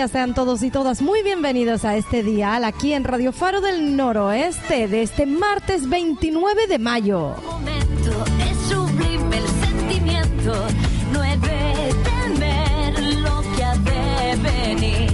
Días, 0.00 0.12
sean 0.12 0.32
todos 0.32 0.62
y 0.62 0.70
todas 0.70 1.02
muy 1.02 1.22
bienvenidos 1.22 1.84
a 1.84 1.94
este 1.94 2.22
dial 2.22 2.64
aquí 2.64 2.94
en 2.94 3.04
Radio 3.04 3.32
Faro 3.32 3.60
del 3.60 3.96
Noroeste 3.96 4.88
de 4.88 5.02
este 5.02 5.26
martes 5.26 5.90
29 5.90 6.66
de 6.68 6.78
mayo. 6.78 7.34
momento 7.44 8.24
es 8.38 8.56
sublime 8.70 9.36
el 9.36 9.46
sentimiento, 9.46 10.54
no 11.12 11.22
he 11.22 11.36
de 11.36 11.94
temer 12.04 13.14
lo 13.16 13.42
que 13.54 13.62
ha 13.62 13.74
de 13.74 14.36
venir. 14.36 15.12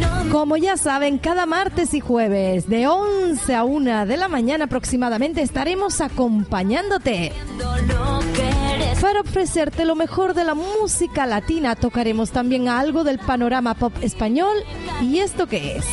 No 0.00 0.24
me 0.24 0.30
Como 0.32 0.56
ya 0.56 0.76
saben, 0.76 1.18
cada 1.18 1.46
martes 1.46 1.94
y 1.94 2.00
jueves 2.00 2.68
de 2.68 2.88
11 2.88 3.54
a 3.54 3.62
1 3.62 4.06
de 4.06 4.16
la 4.16 4.26
mañana 4.26 4.64
aproximadamente 4.64 5.42
estaremos 5.42 6.00
acompañándote. 6.00 7.32
lo 7.56 8.18
que. 8.32 8.63
Para 9.04 9.20
ofrecerte 9.20 9.84
lo 9.84 9.96
mejor 9.96 10.32
de 10.32 10.44
la 10.44 10.54
música 10.54 11.26
latina, 11.26 11.76
tocaremos 11.76 12.30
también 12.30 12.70
algo 12.70 13.04
del 13.04 13.18
panorama 13.18 13.74
pop 13.74 13.92
español. 14.00 14.56
¿Y 15.02 15.18
esto 15.18 15.46
qué 15.46 15.76
es? 15.76 15.84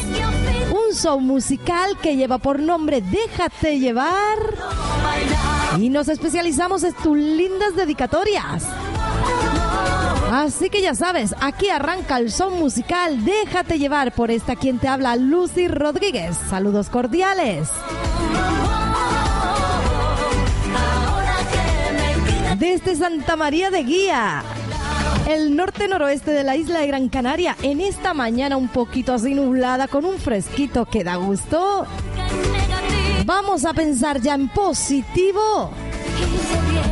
Un 0.70 0.95
show 0.95 1.20
musical 1.20 1.98
que 2.02 2.16
lleva 2.16 2.38
por 2.38 2.62
nombre 2.62 3.02
Déjate 3.02 3.80
llevar. 3.80 4.39
Y 5.77 5.89
nos 5.89 6.08
especializamos 6.08 6.86
en 6.86 6.94
tus 6.94 7.17
lindas 7.17 7.76
dedicatorias. 7.76 8.64
Así 10.32 10.70
que 10.70 10.82
ya 10.82 10.95
sabes, 10.95 11.36
aquí 11.42 11.67
arranca 11.67 12.17
el 12.17 12.32
show 12.32 12.50
musical 12.50 13.26
Déjate 13.26 13.77
llevar 13.77 14.16
por 14.16 14.32
esta 14.32 14.55
quien 14.55 14.80
te 14.80 14.88
habla 14.88 15.17
Lucy 15.17 15.67
Rodríguez. 15.67 16.38
Saludos 16.50 16.89
cordiales. 16.89 17.67
Desde 22.61 22.95
Santa 22.95 23.36
María 23.36 23.72
de 23.72 23.82
Guía, 23.82 24.44
el 25.27 25.55
norte 25.55 25.88
noroeste 25.88 26.30
de 26.30 26.44
la 26.44 26.55
isla 26.55 26.82
de 26.82 26.86
Gran 26.86 27.10
Canaria, 27.10 27.58
en 27.64 27.82
esta 27.82 28.14
mañana 28.14 28.55
un 28.55 28.67
poquito 28.67 29.16
así 29.16 29.33
nublada 29.33 29.88
con 29.88 30.05
un 30.05 30.20
fresquito 30.20 30.86
que 30.86 31.04
da 31.04 31.16
gusto. 31.16 31.88
Vamos 33.26 33.66
a 33.66 33.73
pensar 33.73 34.21
ya 34.21 34.36
en 34.36 34.48
positivo. 34.48 35.71
Y 36.20 36.38
sé 36.38 36.61
bien 36.70 36.92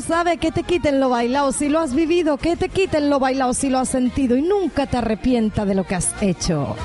sabe 0.00 0.38
que 0.38 0.52
te 0.52 0.62
quiten 0.62 1.00
lo 1.00 1.08
bailado 1.08 1.52
si 1.52 1.68
lo 1.68 1.80
has 1.80 1.94
vivido, 1.94 2.36
que 2.36 2.56
te 2.56 2.68
quiten 2.68 3.10
lo 3.10 3.18
bailado 3.18 3.54
si 3.54 3.70
lo 3.70 3.78
has 3.78 3.88
sentido 3.88 4.36
y 4.36 4.42
nunca 4.42 4.86
te 4.86 4.98
arrepienta 4.98 5.64
de 5.64 5.74
lo 5.74 5.84
que 5.84 5.94
has 5.94 6.14
hecho. 6.22 6.76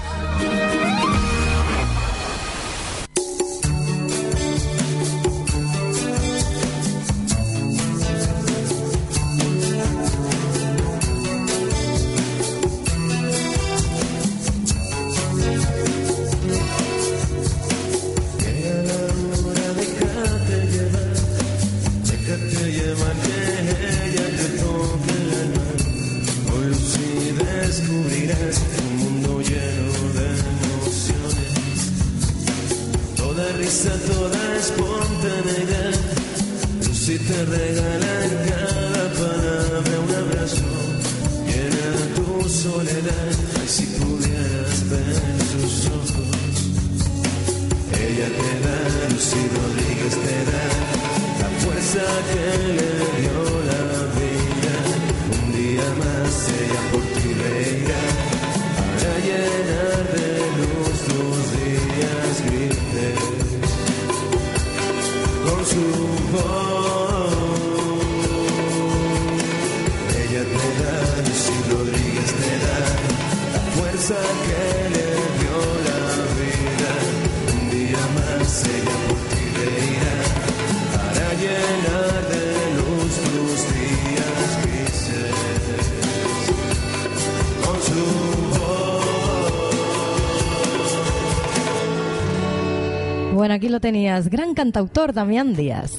Tenías, 93.81 94.29
gran 94.29 94.53
cantautor 94.53 95.11
Damián 95.11 95.55
Díaz. 95.55 95.91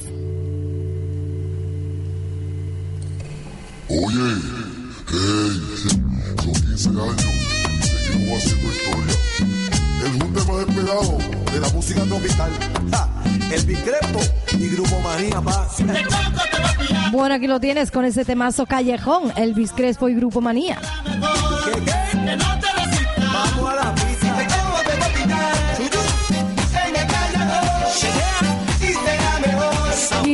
Oye, 3.89 4.35
hey, 5.11 5.61
son 6.41 6.53
15 6.53 6.89
años, 6.89 7.21
seguimos 7.81 8.37
haciendo 8.39 8.71
historia. 8.71 9.15
el 10.05 10.21
junte 10.21 10.51
más 10.51 10.67
esperado 10.67 11.17
de 11.51 11.59
la 11.59 11.69
música 11.69 12.01
tropical. 12.03 12.51
Ja, 12.91 13.23
el 13.53 13.65
Bicrepo 13.65 14.19
y 14.57 14.69
Grupo 14.69 14.99
Manía 15.01 15.41
Paz. 15.41 15.77
Bueno, 17.11 17.35
aquí 17.35 17.45
lo 17.45 17.59
tienes 17.59 17.91
con 17.91 18.05
ese 18.05 18.25
temazo 18.25 18.65
callejón, 18.65 19.31
Elvis 19.35 19.71
Crespo 19.71 20.09
y 20.09 20.15
Grupo 20.15 20.41
Manía. 20.41 20.79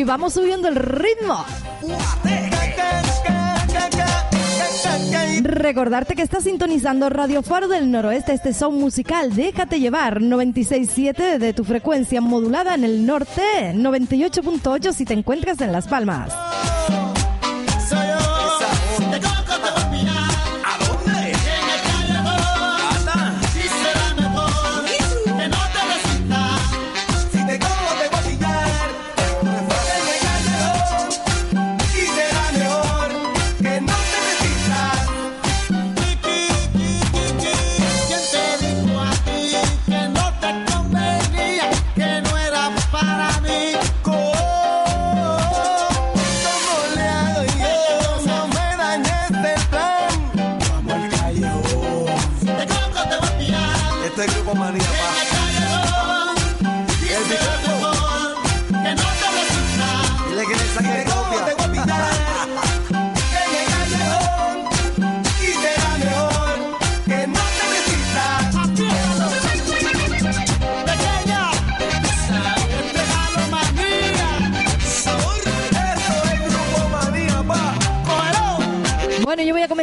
Vamos 0.10 0.34
subiendo 0.34 0.68
el 0.68 0.76
ritmo. 0.76 1.46
Recordarte 5.44 6.16
que 6.16 6.24
estás 6.24 6.46
sintonizando 6.46 7.10
Radio 7.10 7.44
Faro 7.44 7.68
del 7.68 7.92
Noroeste, 7.92 8.34
este 8.34 8.56
son 8.56 8.80
musical. 8.80 9.36
Déjate 9.36 9.80
llevar 9.80 10.20
96.7 10.20 11.38
de 11.38 11.54
tu 11.54 11.64
frecuencia 11.64 12.22
modulada 12.22 12.74
en 12.74 12.86
el 12.86 13.06
norte, 13.06 13.42
98.8 13.76 14.94
si 14.94 15.06
te 15.06 15.14
encuentras 15.14 15.62
en 15.62 15.72
Las 15.72 15.88
Palmas. 15.88 16.34
El 49.54 49.62
plan. 49.68 50.60
Vamos 50.70 50.94
al 50.94 51.10
callejón. 51.10 52.06
Te 52.46 53.16
a 53.16 53.38
pillar, 53.38 54.06
Este 54.06 54.26
es 54.26 54.36
Grupo 54.36 54.56
Manía 54.56 55.29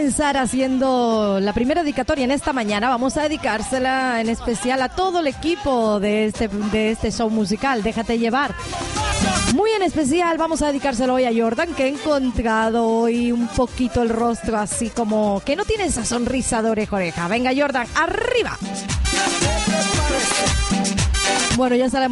comenzar 0.07 0.37
haciendo 0.37 1.41
la 1.41 1.53
primera 1.53 1.83
dedicatoria 1.83 2.25
en 2.25 2.31
esta 2.31 2.53
mañana. 2.53 2.89
Vamos 2.89 3.17
a 3.17 3.23
dedicársela 3.23 4.21
en 4.21 4.29
especial 4.29 4.81
a 4.83 4.89
todo 4.89 5.19
el 5.19 5.27
equipo 5.27 5.99
de 5.99 6.27
este, 6.27 6.47
de 6.47 6.93
este 6.93 7.11
show 7.11 7.29
musical. 7.29 7.83
Déjate 7.83 8.17
llevar. 8.17 8.55
Muy 9.57 9.73
en 9.73 9.83
especial 9.83 10.39
vamos 10.39 10.63
a 10.63 10.69
dedicárselo 10.69 11.15
hoy 11.15 11.25
a 11.25 11.33
Jordan, 11.37 11.75
que 11.75 11.87
he 11.87 11.89
encontrado 11.89 12.87
hoy 12.87 13.33
un 13.33 13.49
poquito 13.49 14.01
el 14.01 14.11
rostro 14.11 14.59
así 14.59 14.91
como 14.91 15.43
que 15.45 15.57
no 15.57 15.65
tiene 15.65 15.87
esa 15.87 16.05
sonrisa 16.05 16.63
de 16.63 16.71
oreja 16.71 16.95
oreja. 16.95 17.27
Venga, 17.27 17.51
Jordan, 17.57 17.89
arriba. 17.97 18.57
Bueno, 21.57 21.75
ya 21.75 21.91
se 21.91 21.99
la 21.99 22.09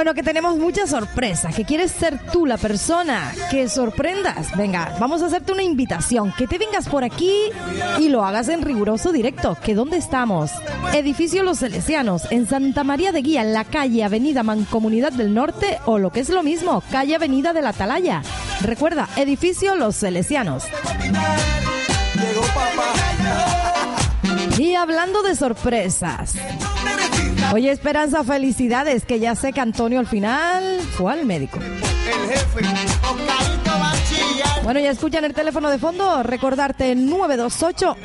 Bueno, 0.00 0.14
que 0.14 0.22
tenemos 0.22 0.56
muchas 0.56 0.88
sorpresas, 0.88 1.54
que 1.54 1.66
quieres 1.66 1.90
ser 1.90 2.18
tú 2.32 2.46
la 2.46 2.56
persona 2.56 3.34
que 3.50 3.68
sorprendas. 3.68 4.56
Venga, 4.56 4.96
vamos 4.98 5.20
a 5.20 5.26
hacerte 5.26 5.52
una 5.52 5.62
invitación, 5.62 6.32
que 6.38 6.46
te 6.46 6.56
vengas 6.56 6.88
por 6.88 7.04
aquí 7.04 7.30
y 7.98 8.08
lo 8.08 8.24
hagas 8.24 8.48
en 8.48 8.62
riguroso 8.62 9.12
directo. 9.12 9.58
¿Que 9.62 9.74
dónde 9.74 9.98
estamos? 9.98 10.52
Edificio 10.94 11.42
Los 11.42 11.58
Salesianos, 11.58 12.22
en 12.30 12.46
Santa 12.46 12.82
María 12.82 13.12
de 13.12 13.20
Guía, 13.20 13.42
en 13.42 13.52
la 13.52 13.66
calle 13.66 14.02
Avenida 14.02 14.42
Mancomunidad 14.42 15.12
del 15.12 15.34
Norte, 15.34 15.78
o 15.84 15.98
lo 15.98 16.08
que 16.08 16.20
es 16.20 16.30
lo 16.30 16.42
mismo, 16.42 16.82
calle 16.90 17.16
Avenida 17.16 17.52
de 17.52 17.60
la 17.60 17.68
Atalaya. 17.68 18.22
Recuerda, 18.62 19.06
Edificio 19.16 19.76
Los 19.76 20.00
papá. 22.54 22.94
Y 24.58 24.74
hablando 24.76 25.22
de 25.22 25.34
sorpresas. 25.34 26.36
Oye, 27.52 27.70
Esperanza, 27.72 28.22
felicidades, 28.22 29.04
que 29.04 29.18
ya 29.18 29.34
sé 29.34 29.52
que 29.52 29.60
Antonio 29.60 29.98
al 29.98 30.06
final 30.06 30.80
fue 30.96 31.12
al 31.12 31.26
médico. 31.26 31.58
El 31.58 32.28
jefe. 32.28 32.60
Bueno, 34.62 34.78
ya 34.78 34.90
escuchan 34.90 35.24
el 35.24 35.34
teléfono 35.34 35.68
de 35.70 35.78
fondo. 35.78 36.22
Recordarte 36.22 36.94
928 36.94 37.96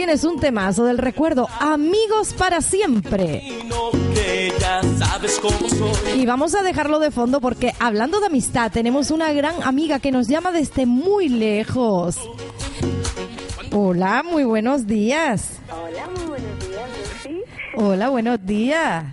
tienes 0.00 0.24
un 0.24 0.40
temazo 0.40 0.86
del 0.86 0.96
recuerdo. 0.96 1.46
Amigos 1.60 2.32
para 2.32 2.62
siempre. 2.62 3.42
Y 6.16 6.24
vamos 6.24 6.54
a 6.54 6.62
dejarlo 6.62 7.00
de 7.00 7.10
fondo 7.10 7.42
porque 7.42 7.74
hablando 7.78 8.18
de 8.18 8.28
amistad, 8.28 8.72
tenemos 8.72 9.10
una 9.10 9.30
gran 9.34 9.62
amiga 9.62 9.98
que 9.98 10.10
nos 10.10 10.26
llama 10.26 10.52
desde 10.52 10.86
muy 10.86 11.28
lejos. 11.28 12.16
Hola, 13.72 14.22
muy 14.22 14.44
buenos 14.44 14.86
días. 14.86 15.58
Hola, 15.68 16.08
muy 16.16 16.28
buenos 16.28 16.58
días, 16.66 16.88
Lucy. 17.22 17.42
Hola, 17.76 18.08
buenos 18.08 18.46
días. 18.46 19.04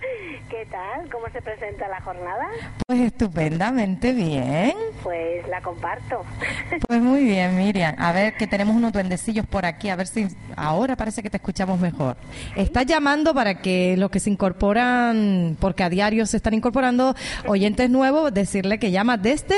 ¿Cómo 1.11 1.27
se 1.31 1.41
presenta 1.41 1.87
la 1.87 2.01
jornada? 2.01 2.47
Pues 2.85 2.99
estupendamente 2.99 4.13
bien. 4.13 4.73
Pues 5.03 5.47
la 5.47 5.61
comparto. 5.61 6.23
Pues 6.87 7.01
muy 7.01 7.23
bien, 7.23 7.57
Miriam. 7.57 7.95
A 7.97 8.11
ver, 8.11 8.35
que 8.35 8.45
tenemos 8.45 8.75
unos 8.75 8.91
duendecillos 8.91 9.45
por 9.45 9.65
aquí, 9.65 9.89
a 9.89 9.95
ver 9.95 10.07
si 10.07 10.27
ahora 10.55 10.95
parece 10.95 11.23
que 11.23 11.29
te 11.29 11.37
escuchamos 11.37 11.79
mejor. 11.79 12.17
Estás 12.55 12.85
llamando 12.85 13.33
para 13.33 13.55
que 13.61 13.95
los 13.97 14.09
que 14.09 14.19
se 14.19 14.29
incorporan, 14.29 15.57
porque 15.59 15.83
a 15.83 15.89
diario 15.89 16.25
se 16.25 16.37
están 16.37 16.53
incorporando 16.53 17.15
oyentes 17.47 17.89
nuevos, 17.89 18.33
decirle 18.33 18.79
que 18.79 18.91
llama 18.91 19.17
desde 19.17 19.55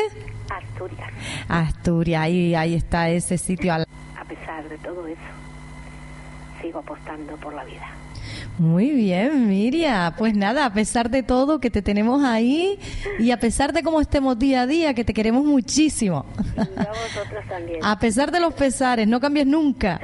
Asturias. 0.49 1.09
Asturias. 1.47 2.21
Ahí, 2.21 2.55
ahí 2.55 2.75
está 2.75 3.09
ese 3.09 3.37
sitio. 3.37 3.73
A 3.73 4.25
pesar 4.25 4.67
de 4.69 4.77
todo 4.77 5.07
eso, 5.07 5.19
sigo 6.61 6.79
apostando 6.79 7.35
por 7.37 7.53
la 7.53 7.63
vida. 7.65 7.98
Muy 8.59 8.91
bien, 8.91 9.47
Miriam. 9.47 10.13
Pues 10.17 10.35
nada, 10.35 10.65
a 10.65 10.73
pesar 10.73 11.09
de 11.09 11.23
todo 11.23 11.59
que 11.59 11.69
te 11.69 11.81
tenemos 11.81 12.23
ahí 12.25 12.77
y 13.17 13.31
a 13.31 13.39
pesar 13.39 13.71
de 13.71 13.83
cómo 13.83 14.01
estemos 14.01 14.37
día 14.37 14.63
a 14.63 14.67
día, 14.67 14.93
que 14.93 15.05
te 15.05 15.13
queremos 15.13 15.45
muchísimo. 15.45 16.25
Y 16.57 16.79
a 16.79 16.89
vosotros 16.89 17.45
también. 17.47 17.79
A 17.81 17.97
pesar 17.99 18.31
de 18.31 18.39
los 18.41 18.53
pesares, 18.53 19.07
no 19.07 19.19
cambies 19.21 19.47
nunca. 19.47 19.99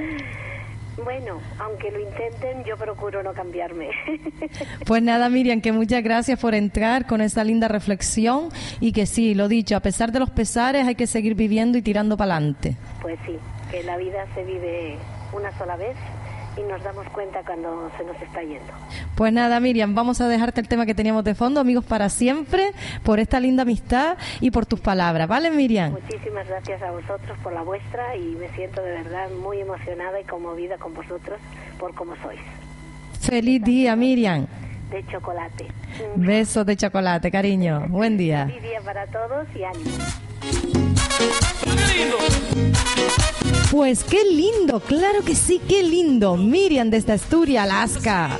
Bueno, 1.03 1.39
aunque 1.59 1.91
lo 1.91 2.00
intenten, 2.00 2.63
yo 2.63 2.77
procuro 2.77 3.21
no 3.21 3.33
cambiarme. 3.33 3.89
Pues 4.85 5.03
nada, 5.03 5.29
Miriam, 5.29 5.59
que 5.62 5.71
muchas 5.71 6.01
gracias 6.01 6.39
por 6.39 6.55
entrar 6.55 7.05
con 7.07 7.19
esa 7.19 7.43
linda 7.43 7.67
reflexión 7.67 8.50
y 8.79 8.93
que 8.93 9.05
sí, 9.05 9.33
lo 9.35 9.47
dicho, 9.47 9.75
a 9.75 9.79
pesar 9.81 10.12
de 10.12 10.19
los 10.19 10.29
pesares 10.29 10.88
hay 10.88 10.95
que 10.95 11.07
seguir 11.07 11.35
viviendo 11.35 11.77
y 11.77 11.81
tirando 11.81 12.15
para 12.15 12.35
adelante. 12.38 12.75
pues 13.01 13.19
sí, 13.25 13.38
que 13.71 13.83
la 13.83 13.97
vida 13.97 14.25
se 14.33 14.43
vive 14.43 14.97
una 15.33 15.55
sola 15.57 15.75
vez 15.75 15.95
y 16.57 16.62
nos 16.62 16.83
damos 16.83 17.07
cuenta 17.09 17.41
cuando 17.45 17.91
se 17.97 18.03
nos 18.03 18.21
está 18.21 18.41
yendo. 18.41 18.71
Pues 19.15 19.33
nada, 19.33 19.59
Miriam, 19.59 19.95
vamos 19.95 20.21
a 20.21 20.27
dejarte 20.27 20.62
el 20.62 20.67
tema 20.67 20.85
que 20.85 20.95
teníamos 20.95 21.24
de 21.24 21.35
fondo, 21.35 21.59
amigos 21.59 21.85
para 21.85 22.09
siempre, 22.09 22.71
por 23.03 23.19
esta 23.19 23.39
linda 23.39 23.63
amistad 23.63 24.17
y 24.39 24.51
por 24.51 24.65
tus 24.65 24.79
palabras, 24.79 25.27
¿vale, 25.27 25.51
Miriam? 25.51 25.91
Muchísimas 25.91 26.47
gracias 26.47 26.81
a 26.81 26.91
vosotros 26.91 27.38
por 27.43 27.53
la 27.53 27.62
vuestra 27.62 28.15
y 28.15 28.35
me 28.35 28.50
siento 28.50 28.81
de 28.81 28.91
verdad 28.91 29.29
muy 29.41 29.59
emocionada 29.59 30.19
y 30.19 30.24
conmovida 30.24 30.77
con 30.77 30.93
vosotros 30.93 31.39
por 31.79 31.93
cómo 31.93 32.15
sois. 32.21 32.39
Feliz 33.19 33.63
día, 33.63 33.95
Miriam. 33.95 34.45
De 34.91 35.05
chocolate. 35.07 35.65
Besos 36.15 36.65
de 36.65 36.75
chocolate, 36.75 37.31
cariño. 37.31 37.85
Buen 37.89 38.17
día. 38.17 38.45
Feliz 38.45 38.62
día 38.62 38.81
para 38.81 39.07
todos 39.07 39.47
y 39.55 39.63
ánimo. 39.63 39.91
Pues 43.72 44.03
qué 44.03 44.24
lindo, 44.24 44.79
claro 44.79 45.24
que 45.24 45.36
sí, 45.36 45.60
qué 45.67 45.84
lindo. 45.84 46.38
Miriam 46.38 46.89
desde 46.89 47.13
Asturias, 47.13 47.63
Alaska. 47.63 48.39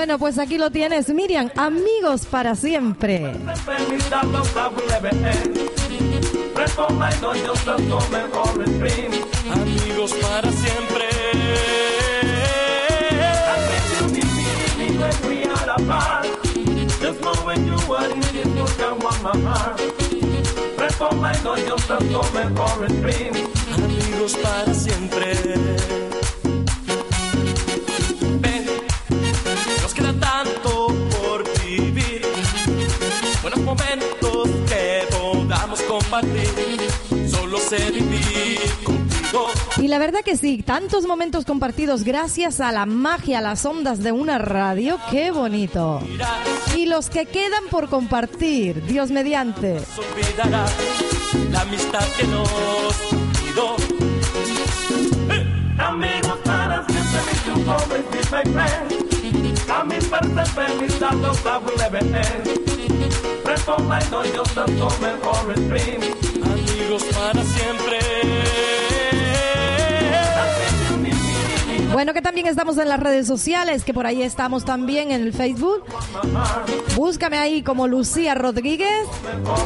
Bueno, 0.00 0.18
pues 0.18 0.38
aquí 0.38 0.56
lo 0.56 0.70
tienes, 0.70 1.10
Miriam. 1.10 1.50
Amigos 1.56 2.24
para 2.24 2.54
siempre. 2.54 3.18
Amigos 3.26 4.08
para 10.14 10.50
siempre. 10.52 11.04
Amigos 23.76 24.36
para 24.42 24.72
siempre. 24.72 26.09
Momentos 33.70 34.48
que 34.68 35.06
podamos 35.10 35.80
compartir. 35.82 36.80
Solo 37.28 37.58
sé 37.58 37.90
vivir 37.92 38.58
contigo. 38.82 39.46
Y 39.76 39.86
la 39.86 39.98
verdad 39.98 40.20
que 40.24 40.36
sí, 40.36 40.62
tantos 40.64 41.06
momentos 41.06 41.44
compartidos 41.44 42.02
gracias 42.02 42.60
a 42.60 42.72
la 42.72 42.84
magia, 42.84 43.38
a 43.38 43.42
las 43.42 43.64
ondas 43.64 44.02
de 44.02 44.10
una 44.10 44.38
radio, 44.38 44.98
qué 45.10 45.30
bonito. 45.30 46.00
Y 46.76 46.86
los 46.86 47.10
que 47.10 47.26
quedan 47.26 47.64
por 47.70 47.88
compartir, 47.88 48.84
Dios 48.86 49.12
mediante. 49.12 49.78
olvidará 49.96 50.66
la 51.52 51.60
amistad 51.60 52.04
que 52.16 52.24
nos 52.26 52.50
dio. 53.44 53.76
Amigos 55.78 56.38
para 56.44 56.84
siempre, 56.86 57.20
two 57.44 57.70
always 57.70 58.04
be 58.10 58.18
my 58.32 58.42
friend. 58.52 59.10
A 59.70 59.84
mi 59.84 59.98
parte 60.10 60.44
feliz, 60.50 61.00
a 61.00 61.14
los 61.14 61.44
will 61.44 62.79
dream. 65.68 66.00
Amigos 66.42 67.04
para 67.14 67.42
siempre. 67.44 67.98
Bueno, 71.92 72.14
que 72.14 72.22
también 72.22 72.46
estamos 72.46 72.78
en 72.78 72.88
las 72.88 73.00
redes 73.00 73.26
sociales, 73.26 73.82
que 73.84 73.92
por 73.92 74.06
ahí 74.06 74.22
estamos 74.22 74.64
también 74.64 75.10
en 75.10 75.22
el 75.22 75.32
Facebook. 75.32 75.84
Búscame 76.94 77.36
ahí 77.36 77.62
como 77.62 77.88
Lucía 77.88 78.34
Rodríguez. 78.34 79.06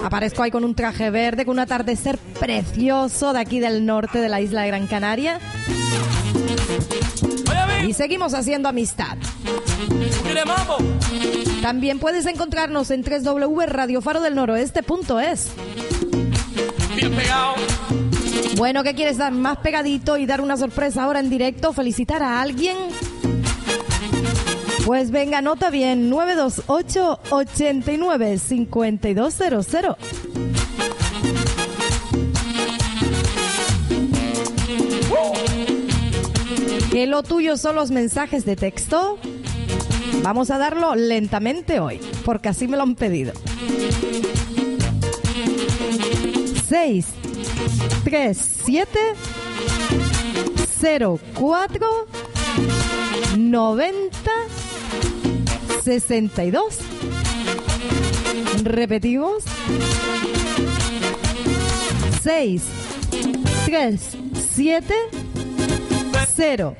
Aparezco 0.02 0.42
ahí 0.42 0.50
con 0.50 0.64
un 0.64 0.74
traje 0.74 1.10
verde, 1.10 1.44
con 1.44 1.52
un 1.52 1.60
atardecer 1.60 2.18
precioso 2.40 3.34
de 3.34 3.40
aquí 3.40 3.60
del 3.60 3.84
norte 3.84 4.18
de 4.20 4.28
la 4.28 4.40
isla 4.40 4.62
de 4.62 4.68
Gran 4.68 4.86
Canaria. 4.86 5.38
Y 7.86 7.92
seguimos 7.92 8.34
haciendo 8.34 8.68
amistad. 8.68 9.16
También 11.62 11.98
puedes 11.98 12.26
encontrarnos 12.26 12.90
en 12.90 13.02
www.radiofarodelnoroeste.es. 13.02 15.50
Bien 16.96 17.14
pegado. 17.14 17.54
Bueno, 18.56 18.84
¿qué 18.84 18.94
quieres 18.94 19.18
dar 19.18 19.32
más 19.32 19.58
pegadito 19.58 20.16
y 20.16 20.26
dar 20.26 20.40
una 20.40 20.56
sorpresa 20.56 21.02
ahora 21.04 21.20
en 21.20 21.28
directo? 21.28 21.72
¿Felicitar 21.72 22.22
a 22.22 22.40
alguien? 22.40 22.76
Pues 24.86 25.10
venga, 25.10 25.40
nota 25.40 25.70
bien, 25.70 26.10
928 26.10 27.20
¿Que 36.94 37.08
lo 37.08 37.24
tuyo 37.24 37.56
son 37.56 37.74
los 37.74 37.90
mensajes 37.90 38.44
de 38.44 38.54
texto? 38.54 39.18
Vamos 40.22 40.52
a 40.52 40.58
darlo 40.58 40.94
lentamente 40.94 41.80
hoy, 41.80 41.98
porque 42.24 42.48
así 42.48 42.68
me 42.68 42.76
lo 42.76 42.84
han 42.84 42.94
pedido. 42.94 43.32
6 46.68 47.06
3 48.04 48.50
7 48.64 48.98
0 50.78 51.18
4 51.34 52.06
90 53.38 54.30
62 55.82 56.78
Repetimos 58.62 59.42
6 62.22 62.62
3 63.66 64.00
7 64.54 64.94
0 66.36 66.76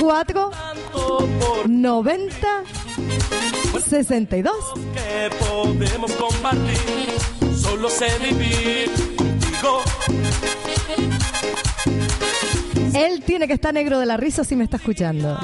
4 0.00 0.50
90 1.66 2.64
62 3.88 4.54
que 4.94 5.30
podemos 5.38 6.12
compartir. 6.12 7.08
Solo 7.56 7.88
sé 7.88 8.06
vivir 8.20 8.90
contigo. 9.16 9.80
Él 12.94 13.22
tiene 13.24 13.46
que 13.46 13.54
estar 13.54 13.74
negro 13.74 13.98
de 13.98 14.06
la 14.06 14.16
risa 14.16 14.44
si 14.44 14.56
me 14.56 14.64
está 14.64 14.78
escuchando. 14.78 15.38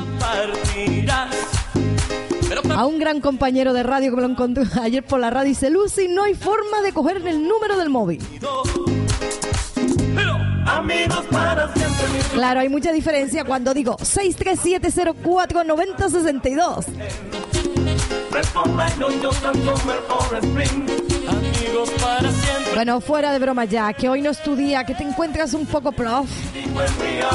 A 2.75 2.87
un 2.87 2.99
gran 2.99 3.21
compañero 3.21 3.73
de 3.73 3.83
radio 3.83 4.11
que 4.11 4.17
me 4.17 4.23
lo 4.23 4.29
encontré 4.29 4.65
ayer 4.83 5.05
por 5.05 5.21
la 5.21 5.31
radio 5.31 5.49
dice, 5.49 5.71
Lucy, 5.71 6.09
no 6.09 6.25
hay 6.25 6.35
forma 6.35 6.81
de 6.83 6.93
coger 6.93 7.17
el 7.27 7.47
número 7.47 7.79
del 7.79 7.91
móvil. 7.91 8.21
Amigos 10.73 11.25
para 11.31 11.73
siempre. 11.75 12.07
Claro, 12.33 12.61
hay 12.61 12.69
mucha 12.69 12.93
diferencia 12.93 13.45
cuando 13.45 13.75
digo 13.75 13.97
637049062. 13.99 16.85
Respondiendo 18.31 19.11
yo 19.23 19.31
tanto 19.31 19.75
mejor 19.87 20.39
spring. 20.43 20.89
Amigos 21.29 21.91
para 22.01 22.31
siempre. 22.31 22.73
Bueno, 22.75 23.01
fuera 23.03 23.33
de 23.33 23.39
broma 23.39 23.67
ya, 23.67 23.93
que 23.93 24.09
hoy 24.09 24.23
no 24.23 24.31
es 24.31 24.43
tu 24.43 24.57
día, 24.57 24.85
que 24.85 24.95
te 24.95 25.05
encuentras 25.05 25.53
un 25.53 25.67
poco 25.67 25.93
prof. 25.93 26.31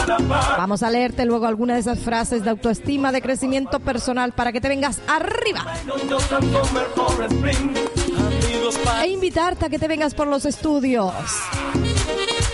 Apart. 0.10 0.58
Vamos 0.58 0.82
a 0.82 0.89
leerte 0.89 1.25
luego 1.25 1.46
alguna 1.46 1.75
de 1.75 1.82
esas 1.82 2.00
frases 2.00 2.44
de 2.44 2.50
autoestima, 2.50 3.12
de 3.12 3.22
crecimiento 3.22 3.79
personal 3.79 4.32
para 4.34 4.51
que 4.51 4.60
te 4.60 4.67
vengas 4.67 5.00
arriba. 5.08 5.63
E 9.03 9.08
invitarte 9.10 9.65
a 9.65 9.70
que 9.70 9.77
te 9.77 9.88
vengas 9.88 10.15
por 10.15 10.25
los 10.27 10.46
estudios. 10.46 11.13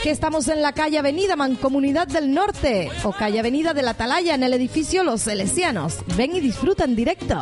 Que 0.03 0.11
estamos 0.11 0.49
en 0.49 0.61
la 0.61 0.73
calle 0.73 0.99
Avenida 0.99 1.37
Mancomunidad 1.37 2.07
del 2.07 2.33
Norte 2.33 2.91
o 3.05 3.13
calle 3.13 3.39
Avenida 3.39 3.73
de 3.73 3.83
la 3.83 3.91
Atalaya 3.91 4.35
en 4.35 4.43
el 4.43 4.53
edificio 4.53 5.01
Los 5.05 5.21
Salesianos. 5.21 5.99
Ven 6.17 6.35
y 6.35 6.41
disfruta 6.41 6.83
en 6.83 6.97
directo. 6.97 7.41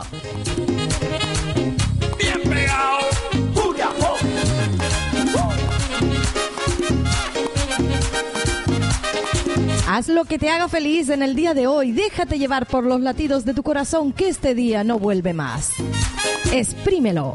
bien 2.20 2.40
pegado. 2.44 3.00
Oh. 3.56 3.74
Haz 9.88 10.08
lo 10.08 10.26
que 10.26 10.38
te 10.38 10.50
haga 10.50 10.68
feliz 10.68 11.10
en 11.10 11.24
el 11.24 11.36
día 11.36 11.56
de 11.56 11.66
hoy. 11.66 11.92
Déjate 11.92 12.38
llevar 12.38 12.68
por 12.68 12.86
los 12.86 13.02
latidos 13.02 13.44
de 13.44 13.56
tu 13.56 13.64
corazón 13.64 14.14
que 14.14 14.28
este 14.30 14.54
día 14.54 14.84
no 14.84 15.00
vuelve 15.00 15.34
más. 15.34 15.72
Exprímelo. 16.54 17.34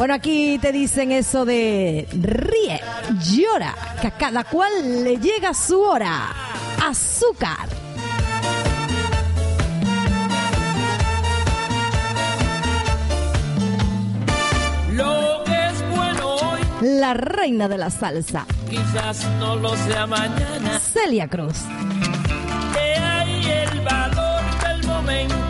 Bueno, 0.00 0.14
aquí 0.14 0.58
te 0.58 0.72
dicen 0.72 1.12
eso 1.12 1.44
de 1.44 2.08
ríe, 2.10 2.80
llora, 3.22 3.76
que 4.00 4.06
a 4.06 4.10
cada 4.12 4.44
cual 4.44 5.04
le 5.04 5.18
llega 5.18 5.52
su 5.52 5.78
hora. 5.78 6.30
Azúcar. 6.82 7.68
Lo 14.92 15.44
que 15.44 15.66
es 15.66 15.90
bueno 15.94 16.28
hoy. 16.28 16.60
La 16.80 17.12
reina 17.12 17.68
de 17.68 17.76
la 17.76 17.90
salsa. 17.90 18.46
Quizás 18.70 19.28
no 19.38 19.56
lo 19.56 19.76
sea 19.76 20.06
mañana. 20.06 20.80
Celia 20.80 21.28
Cruz. 21.28 21.58
Que 22.72 22.94
hay 22.98 23.44
el 23.44 23.80
valor 23.82 24.40
del 24.62 24.86
momento 24.86 25.49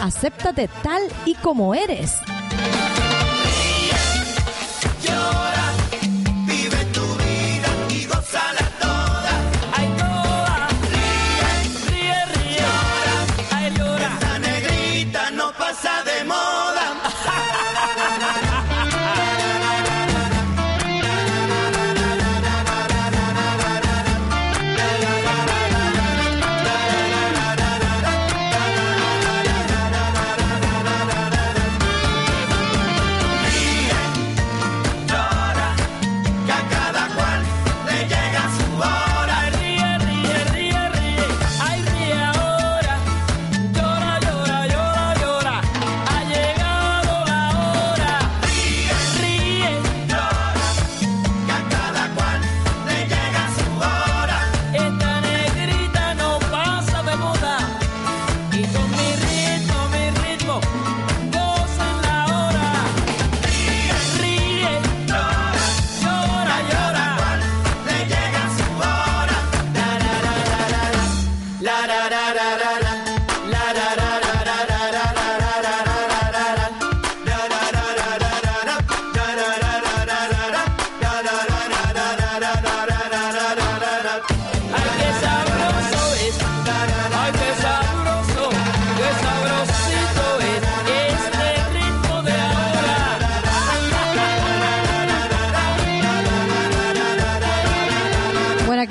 Acéptate 0.00 0.68
tal 0.82 1.02
y 1.26 1.34
como 1.34 1.74
eres. 1.74 2.16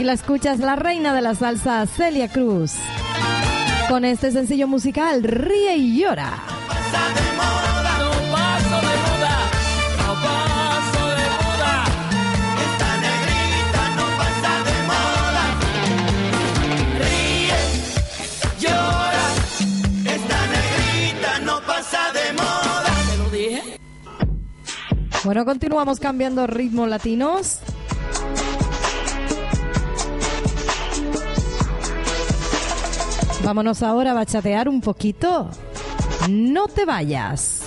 la 0.09 0.15
escuchas 0.15 0.57
la 0.57 0.75
reina 0.75 1.13
de 1.13 1.21
la 1.21 1.35
salsa, 1.35 1.85
Celia 1.85 2.29
Cruz. 2.29 2.73
Con 3.87 4.03
este 4.05 4.31
sencillo 4.31 4.67
musical, 4.67 5.21
Ríe 5.21 5.75
y 5.77 5.99
Llora. 5.99 6.31
Ríe, 16.97 17.59
llora. 18.59 19.25
Esta 20.05 20.39
negrita 20.47 21.39
no 21.45 21.61
pasa 21.67 21.99
de 22.13 22.33
moda. 22.33 22.91
Te 23.11 23.17
lo 23.17 23.29
dije. 23.29 23.61
Bueno, 25.23 25.45
continuamos 25.45 25.99
cambiando 25.99 26.47
ritmo 26.47 26.87
latinos. 26.87 27.59
Vámonos 33.49 33.81
ahora 33.81 34.11
a 34.11 34.13
bachatear 34.13 34.69
un 34.69 34.79
poquito. 34.79 35.49
No 36.29 36.67
te 36.67 36.85
vayas. 36.85 37.58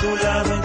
tu 0.00 0.16
lado. 0.16 0.57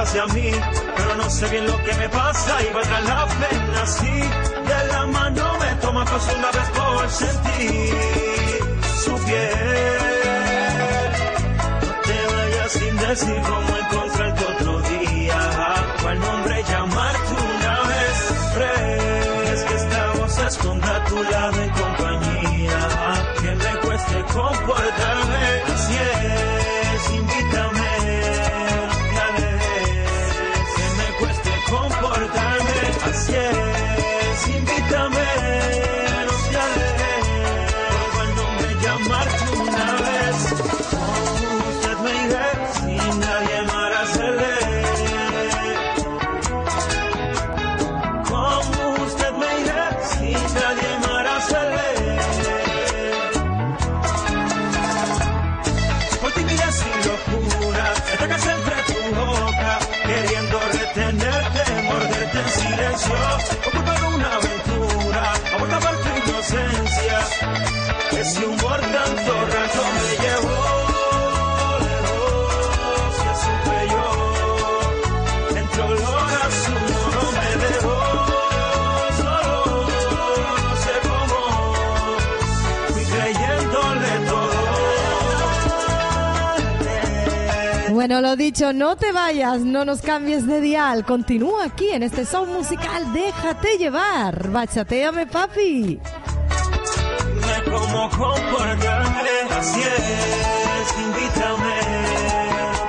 Vuelva 0.00 0.02
hacia 0.02 0.26
mí, 0.34 0.50
pero 0.96 1.14
no 1.16 1.30
sé 1.30 1.48
bien 1.48 1.66
lo 1.66 1.76
que 1.84 1.94
me 1.94 2.08
pasa 2.08 2.62
y 2.62 2.72
va 2.72 2.82
tras 2.82 3.04
la 3.04 3.26
pena 3.26 3.82
así, 3.82 4.06
de 4.06 4.88
la 4.92 5.06
mano 5.06 5.58
me 5.58 5.74
toma 5.80 6.04
pues 6.04 6.22
una 6.36 6.50
vez 6.50 6.68
por 6.70 7.10
sentir 7.10 7.94
su 9.04 9.14
piel. 9.24 9.90
No 11.82 11.92
te 12.06 12.34
vayas 12.34 12.72
sin 12.72 12.96
decir 12.96 13.42
cómo 13.42 13.76
encontrarte 13.76 14.44
otro 14.44 14.80
día, 14.82 15.38
cuál 16.02 16.20
nombre 16.20 16.62
llamarte 16.62 17.32
una 17.54 17.80
vez, 17.92 18.16
crees 18.54 19.64
que 19.64 19.74
esta 19.74 20.12
voz 20.18 20.38
esconda 20.38 20.96
a 20.96 21.04
tu 21.04 21.22
lado 21.22 21.62
en 21.62 21.70
compañía, 21.70 22.78
que 23.40 23.50
me 23.54 23.80
cueste 23.80 24.22
comportarme, 24.32 24.79
Bueno, 88.10 88.28
lo 88.30 88.34
dicho, 88.34 88.72
no 88.72 88.96
te 88.96 89.12
vayas, 89.12 89.60
no 89.60 89.84
nos 89.84 90.02
cambies 90.02 90.44
de 90.44 90.60
dial. 90.60 91.04
Continúa 91.04 91.66
aquí 91.66 91.90
en 91.90 92.02
este 92.02 92.26
show 92.26 92.44
musical. 92.44 93.12
Déjate 93.12 93.78
llevar. 93.78 94.48
Bachateame, 94.48 95.28
papi. 95.28 96.00
Dime 96.00 96.00
cómo 97.66 98.10
comportarme, 98.10 99.30
así 99.56 99.80
es, 99.80 100.98
invítame, 100.98 101.76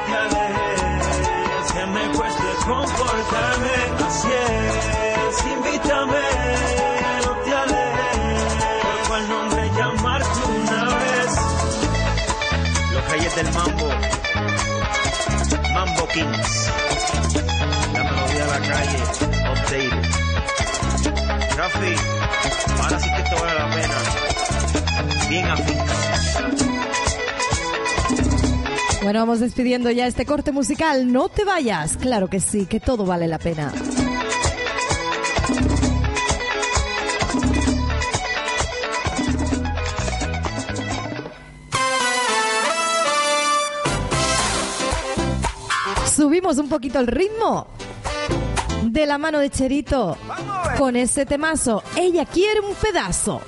no 0.10 0.21
te 0.29 1.71
que 1.71 1.86
me 1.86 2.17
cueste 2.17 2.49
comportarme, 2.65 3.77
así 4.03 4.27
es, 4.27 5.45
invítame, 5.53 6.23
no 7.27 7.31
te 7.43 7.53
alejes, 7.53 8.53
por 8.81 9.07
cuál 9.07 9.29
nombre 9.29 9.69
llamarte 9.77 10.39
una 10.49 10.84
vez. 10.95 11.31
Los 12.91 13.12
reyes 13.12 13.36
del 13.36 13.51
mambo. 13.53 13.90
Mambo 16.15 16.34
Kings. 16.34 16.69
La 17.93 18.04
melodía 18.04 18.45
de 18.45 18.52
la 18.52 18.60
calle. 18.67 18.97
Updated. 19.52 20.04
Rafi, 21.58 21.95
ahora 22.82 23.00
sí 23.00 23.10
que 23.15 23.21
esto 23.21 23.36
vale 23.41 23.54
la 23.60 23.69
pena. 23.69 23.95
Bien 25.30 25.47
afincado. 25.47 26.02
Bueno, 29.04 29.19
vamos 29.19 29.39
despidiendo 29.39 29.89
ya 29.91 30.06
este 30.08 30.26
corte 30.26 30.52
musical. 30.52 31.12
No 31.12 31.30
te 31.30 31.43
vayas. 31.43 31.97
Claro 31.97 32.30
que 32.30 32.39
sí, 32.39 32.65
que 32.65 32.80
todo 32.80 33.06
vale 33.06 33.28
la 33.28 33.39
pena. 33.39 33.71
Subimos 46.52 46.66
un 46.66 46.70
poquito 46.70 47.00
el 47.00 47.08
ritmo. 47.08 47.68
De 48.84 49.06
la 49.06 49.18
mano 49.18 49.40
de 49.40 49.50
Cherito. 49.50 50.18
Con 50.78 50.98
ese 50.98 51.26
temazo. 51.26 51.82
Ella 51.96 52.26
quiere 52.26 52.60
un 52.60 52.76
pedazo. 52.76 53.40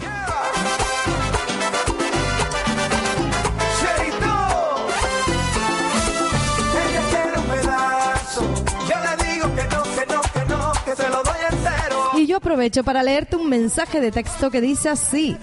Y 12.15 12.25
yo 12.25 12.37
aprovecho 12.37 12.85
para 12.85 13.03
leerte 13.03 13.35
un 13.35 13.49
mensaje 13.49 13.99
de 13.99 14.11
texto 14.11 14.49
que 14.49 14.61
dice 14.61 14.87
así. 14.87 15.35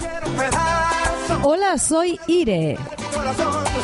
Hola, 1.42 1.76
soy 1.76 2.18
Ire. 2.26 2.78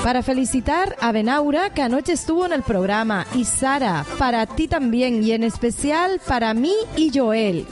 Para 0.07 0.23
felicitar 0.23 0.95
a 1.01 1.11
Benaura 1.11 1.71
que 1.71 1.83
anoche 1.83 2.13
estuvo 2.13 2.47
en 2.47 2.53
el 2.53 2.63
programa 2.63 3.27
y 3.35 3.45
Sara, 3.45 4.07
para 4.21 4.47
ti 4.47 4.69
también 4.69 5.25
y 5.25 5.33
en 5.33 5.43
especial 5.43 6.21
para 6.25 6.55
mí 6.55 6.73
y 6.95 7.11
Joel. 7.13 7.67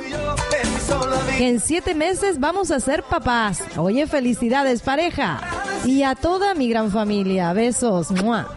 En 1.39 1.61
siete 1.61 1.95
meses 1.95 2.41
vamos 2.41 2.73
a 2.73 2.81
ser 2.81 3.05
papás. 3.05 3.63
Oye, 3.77 4.09
felicidades 4.09 4.83
pareja. 4.83 5.43
Y 5.85 6.03
a 6.03 6.17
toda 6.17 6.55
mi 6.55 6.69
gran 6.69 6.91
familia. 6.91 7.53
Besos. 7.53 8.11
¡Mua! 8.11 8.49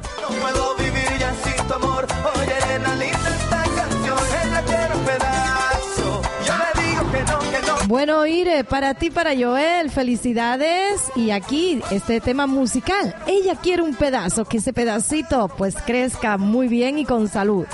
Bueno, 7.88 8.26
Ire, 8.26 8.66
para 8.66 8.96
ti, 8.96 9.10
para 9.10 9.34
Joel, 9.34 9.90
felicidades. 9.90 11.10
Y 11.16 11.32
aquí, 11.32 11.82
este 11.90 12.20
tema 12.20 12.46
musical. 12.46 13.16
Ella 13.28 13.56
quiere 13.56 13.82
un 13.82 13.96
pedazo, 13.96 14.44
que 14.44 14.58
ese 14.58 14.74
pedacito 14.74 15.48
pues 15.58 15.78
crezca 15.86 16.38
muy 16.38 16.68
bien 16.68 17.00
y 17.00 17.06
con 17.06 17.30
salud. 17.30 17.66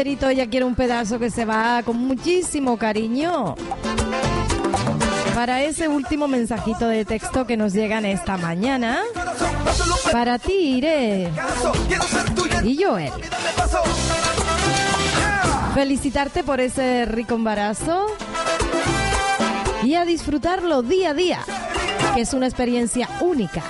Ella 0.00 0.48
quiere 0.48 0.64
un 0.64 0.74
pedazo 0.74 1.18
que 1.18 1.28
se 1.30 1.44
va 1.44 1.82
con 1.82 1.98
muchísimo 1.98 2.78
cariño. 2.78 3.54
Para 5.34 5.62
ese 5.62 5.88
último 5.88 6.26
mensajito 6.26 6.88
de 6.88 7.04
texto 7.04 7.46
que 7.46 7.58
nos 7.58 7.74
llegan 7.74 8.06
esta 8.06 8.38
mañana. 8.38 9.02
Para 10.10 10.38
ti, 10.38 10.78
Iré. 10.78 11.30
Y 12.64 12.82
Joel. 12.82 13.12
Felicitarte 15.74 16.44
por 16.44 16.60
ese 16.60 17.04
rico 17.04 17.34
embarazo. 17.34 18.06
Y 19.84 19.96
a 19.96 20.06
disfrutarlo 20.06 20.80
día 20.80 21.10
a 21.10 21.14
día, 21.14 21.40
que 22.14 22.22
es 22.22 22.32
una 22.32 22.46
experiencia 22.46 23.06
única. 23.20 23.62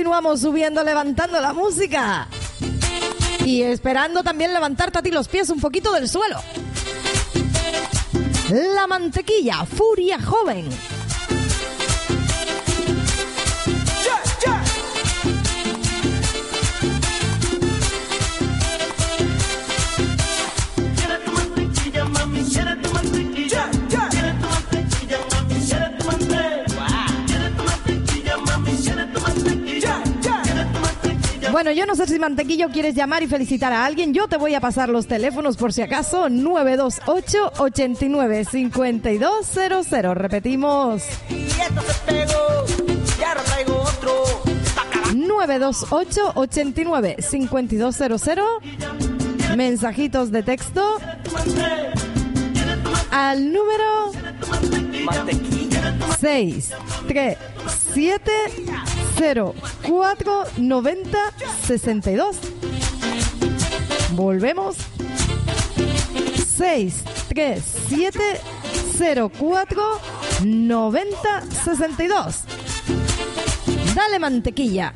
Continuamos 0.00 0.40
subiendo, 0.40 0.82
levantando 0.82 1.38
la 1.42 1.52
música. 1.52 2.26
Y 3.44 3.60
esperando 3.60 4.22
también 4.22 4.54
levantarte 4.54 4.98
a 4.98 5.02
ti 5.02 5.10
los 5.10 5.28
pies 5.28 5.50
un 5.50 5.60
poquito 5.60 5.92
del 5.92 6.08
suelo. 6.08 6.40
La 8.48 8.86
mantequilla, 8.86 9.66
furia 9.66 10.18
joven. 10.18 10.70
Bueno, 31.62 31.72
yo 31.72 31.84
no 31.84 31.94
sé 31.94 32.06
si 32.06 32.18
Mantequillo 32.18 32.70
quieres 32.70 32.94
llamar 32.94 33.22
y 33.22 33.26
felicitar 33.26 33.70
a 33.70 33.84
alguien. 33.84 34.14
Yo 34.14 34.28
te 34.28 34.38
voy 34.38 34.54
a 34.54 34.62
pasar 34.62 34.88
los 34.88 35.06
teléfonos 35.06 35.58
por 35.58 35.74
si 35.74 35.82
acaso. 35.82 36.30
928 36.30 37.52
89 37.58 38.46
5200. 38.46 40.16
Repetimos. 40.16 41.02
Y 41.28 41.44
esto 41.48 41.82
se 41.82 42.10
pegó. 42.10 42.64
Y 43.20 43.22
ahora 43.22 43.42
traigo 43.42 43.76
otro. 43.78 44.24
928 45.14 46.32
89 46.34 47.16
5200. 47.20 48.44
Mensajitos 49.54 50.30
de 50.30 50.42
texto 50.42 50.96
al 53.10 53.52
número 53.52 54.12
6 56.20 56.70
3 57.06 57.38
7 57.92 58.32
0 59.20 59.54
4 59.82 60.44
90 60.56 61.18
62. 61.66 62.38
Volvemos. 64.14 64.76
6 66.56 67.02
3 67.28 67.62
7 67.90 68.40
0 68.96 69.30
4 69.38 70.00
90 70.42 71.42
62. 71.50 72.44
Dale 73.94 74.18
mantequilla. 74.18 74.94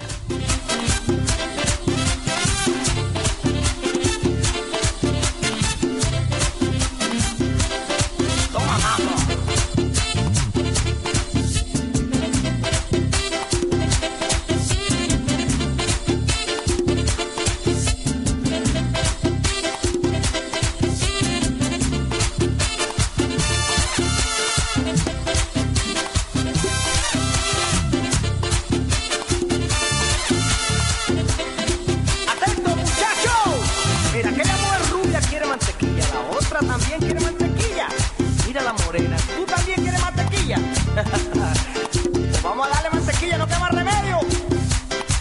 Mantequilla. 40.44 40.58
Vamos 42.42 42.66
a 42.66 42.70
darle 42.70 42.90
mantequilla, 42.90 43.38
no 43.38 43.46
queda 43.46 43.58
más 43.58 43.70
remedio. 43.70 44.18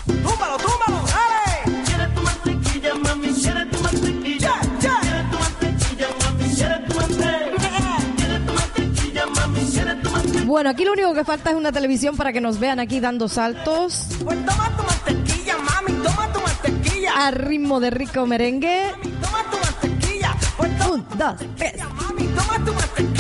Túmbalo, 0.06 0.58
túmbalo, 0.58 1.06
dale. 1.08 1.84
Quiere 1.86 2.08
tu 2.08 2.22
mantequilla, 2.22 2.96
mami, 2.96 3.28
quiere 3.34 3.66
tu 3.68 3.80
mantequilla. 3.82 4.54
Tu 5.32 5.38
mantequilla, 5.40 6.08
mami, 6.22 6.56
quiere 6.56 6.80
tu 6.88 6.94
mantequilla. 6.96 7.98
Quiere 8.18 8.40
tu 8.40 8.54
mantequilla, 8.54 9.26
mami, 9.28 9.60
quiere 9.72 9.96
tu 9.96 10.10
mantequilla. 10.12 10.46
Bueno, 10.46 10.70
aquí 10.70 10.84
lo 10.86 10.92
único 10.94 11.14
que 11.14 11.24
falta 11.24 11.50
es 11.52 11.56
una 11.56 11.72
televisión 11.72 12.18
para 12.18 12.34
que 12.34 12.42
nos 12.42 12.60
vean 12.60 12.80
aquí 12.80 13.00
dando 13.00 13.28
saltos 13.28 14.08
Pues 14.24 14.46
toma 14.46 14.70
tu 14.78 14.84
mantequilla, 14.84 15.58
mami, 15.58 15.94
toma 16.04 16.34
tu 16.34 16.40
mantequilla. 16.42 17.14
a 17.16 17.32
ritmo 17.32 17.80
de 17.80 17.90
rico 17.90 18.26
merengue. 18.26 18.92
Toma 19.22 19.44
tu 19.50 19.58
mantequilla. 19.58 20.36
Pues 20.58 20.78
toma 20.78 20.94
Un, 20.94 21.06
dos, 21.18 21.36
tres. 21.56 21.74
Mami, 21.96 22.28
toma 22.28 22.66
tu 22.66 22.74
mantequilla. 22.74 23.13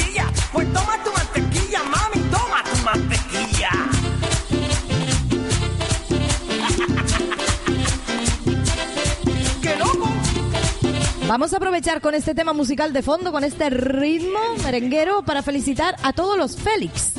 Vamos 11.28 11.54
a 11.54 11.58
aprovechar 11.58 12.02
con 12.02 12.14
este 12.16 12.36
tema 12.36 12.54
musical 12.54 12.92
de 12.92 13.02
fondo, 13.02 13.32
con 13.32 13.44
este 13.44 13.70
ritmo 13.70 14.40
merenguero, 14.64 15.24
para 15.24 15.42
felicitar 15.42 15.96
a 16.04 16.12
todos 16.12 16.38
los 16.38 16.58
Félix. 16.58 17.14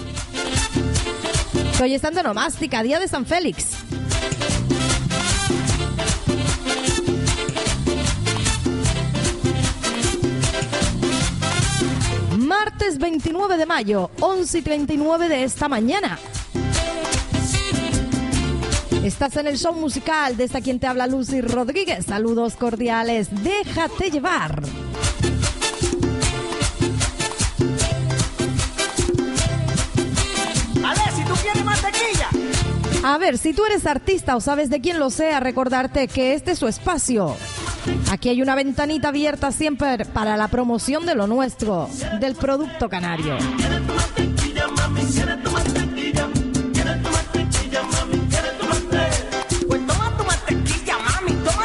Que 1.77 1.83
hoy 1.83 1.95
están 1.95 2.14
de 2.14 2.23
nomástica, 2.23 2.83
Día 2.83 3.01
de 3.01 3.09
San 3.09 3.25
Félix. 3.25 3.71
Martes 12.38 12.99
29 12.99 13.57
de 13.57 13.67
mayo, 13.67 14.11
11 14.21 14.59
y 14.59 14.62
39 14.62 15.29
de 15.29 15.45
esta 15.45 15.69
mañana. 15.69 16.19
Estás 19.05 19.37
en 19.37 19.47
el 19.47 19.59
show 19.59 19.75
musical 19.75 20.35
de 20.38 20.45
esta 20.45 20.62
quien 20.62 20.81
te 20.81 20.87
habla 20.87 21.07
Lucy 21.07 21.43
Rodríguez. 21.43 22.07
Saludos 22.07 22.57
cordiales. 22.57 23.29
Déjate 23.45 24.11
llevar. 24.11 24.62
A 30.83 30.95
ver, 30.95 31.12
si 31.14 31.23
tú 31.23 31.35
quieres 31.43 31.64
mantequilla. 31.67 32.29
A 33.03 33.19
ver, 33.19 33.37
si 33.37 33.53
tú 33.53 33.67
eres 33.67 33.87
artista 33.87 34.37
o 34.37 34.40
sabes 34.40 34.71
de 34.71 34.81
quién 34.81 34.99
lo 34.99 35.11
sea, 35.11 35.38
recordarte 35.38 36.09
que 36.09 36.33
este 36.33 36.53
es 36.53 36.59
su 36.59 36.67
espacio. 36.67 37.37
Aquí 38.11 38.31
hay 38.31 38.40
una 38.40 38.55
ventanita 38.55 39.09
abierta 39.09 39.53
siempre 39.53 40.07
para 40.07 40.38
la 40.38 40.49
promoción 40.49 41.05
de 41.05 41.14
lo 41.14 41.27
nuestro, 41.27 41.90
del 42.21 42.37
producto 42.37 42.88
canario. 42.88 43.37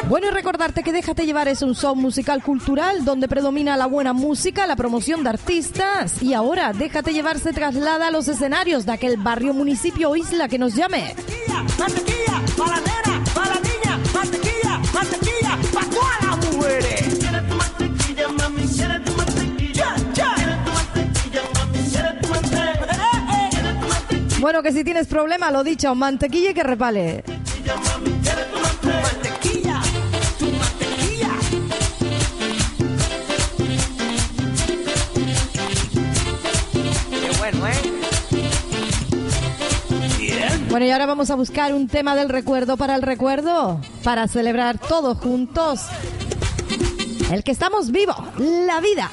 Bueno, 0.10 0.26
y 0.26 0.32
recordarte 0.32 0.82
que 0.82 0.92
Déjate 0.92 1.28
Llevar 1.28 1.48
es 1.50 1.62
un 1.62 1.76
show 1.76 1.96
musical 1.96 2.42
cultural 2.42 3.06
donde 3.06 3.28
predomina 3.28 3.78
la 3.78 3.86
buena 3.86 4.12
música, 4.12 4.66
la 4.66 4.76
promoción 4.76 5.24
de 5.24 5.30
artistas. 5.30 6.24
Y 6.24 6.34
ahora, 6.34 6.74
Déjate 6.74 7.14
Llevar 7.14 7.38
se 7.38 7.54
traslada 7.54 8.08
a 8.08 8.12
los 8.12 8.28
escenarios 8.28 8.88
de 8.88 8.94
aquel 8.94 9.18
barrio, 9.18 9.54
municipio 9.54 10.10
o 10.10 10.16
isla 10.16 10.48
que 10.48 10.58
nos 10.58 10.74
llame. 10.74 11.14
Bueno, 24.40 24.64
que 24.64 24.72
si 24.72 24.84
tienes 24.84 25.06
problema, 25.06 25.52
lo 25.52 25.64
dicho, 25.64 25.94
mantequilla 25.94 26.50
y 26.50 26.54
que 26.56 26.64
repale. 26.64 27.39
Bueno, 40.70 40.86
y 40.86 40.92
ahora 40.92 41.06
vamos 41.06 41.30
a 41.30 41.36
buscar 41.36 41.74
un 41.74 41.88
tema 41.88 42.16
del 42.16 42.30
recuerdo 42.30 42.78
para 42.78 42.96
el 42.96 43.02
recuerdo, 43.02 43.82
para 44.04 44.28
celebrar 44.28 44.78
todos 44.78 45.18
juntos 45.18 45.82
el 47.32 47.44
que 47.44 47.52
estamos 47.52 47.92
vivos, 47.92 48.16
la 48.38 48.80
vida. 48.80 49.10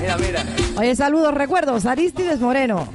Mira, 0.00 0.16
mira. 0.18 0.44
Oye, 0.76 0.94
saludos, 0.94 1.34
recuerdos, 1.34 1.86
Aristides 1.86 2.40
Moreno. 2.40 2.86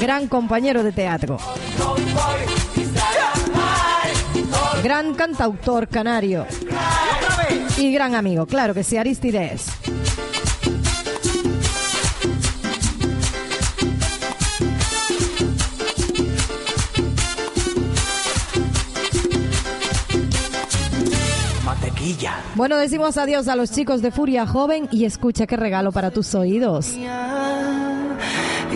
Gran 0.00 0.28
compañero 0.28 0.82
de 0.82 0.92
teatro. 0.92 1.38
Gran 4.82 5.14
cantautor 5.14 5.88
canario. 5.88 6.46
Y 7.76 7.92
gran 7.92 8.14
amigo, 8.14 8.46
claro 8.46 8.72
que 8.72 8.84
sí, 8.84 8.96
Aristides. 8.96 9.66
Mantequilla. 21.64 22.36
Bueno, 22.54 22.76
decimos 22.76 23.16
adiós 23.16 23.48
a 23.48 23.56
los 23.56 23.72
chicos 23.72 24.02
de 24.02 24.12
Furia 24.12 24.46
Joven 24.46 24.88
y 24.92 25.04
escucha 25.04 25.46
qué 25.46 25.56
regalo 25.56 25.90
para 25.90 26.10
tus 26.12 26.34
oídos. 26.34 26.94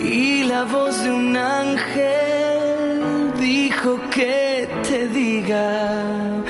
Y 0.03 0.43
la 0.43 0.63
voz 0.65 1.01
de 1.03 1.11
un 1.11 1.37
ángel 1.37 3.33
dijo 3.39 3.99
que 4.11 4.67
te 4.87 5.07
diga, 5.07 6.43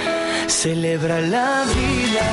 celebra 0.64 1.22
la 1.22 1.64
vida. 1.74 2.28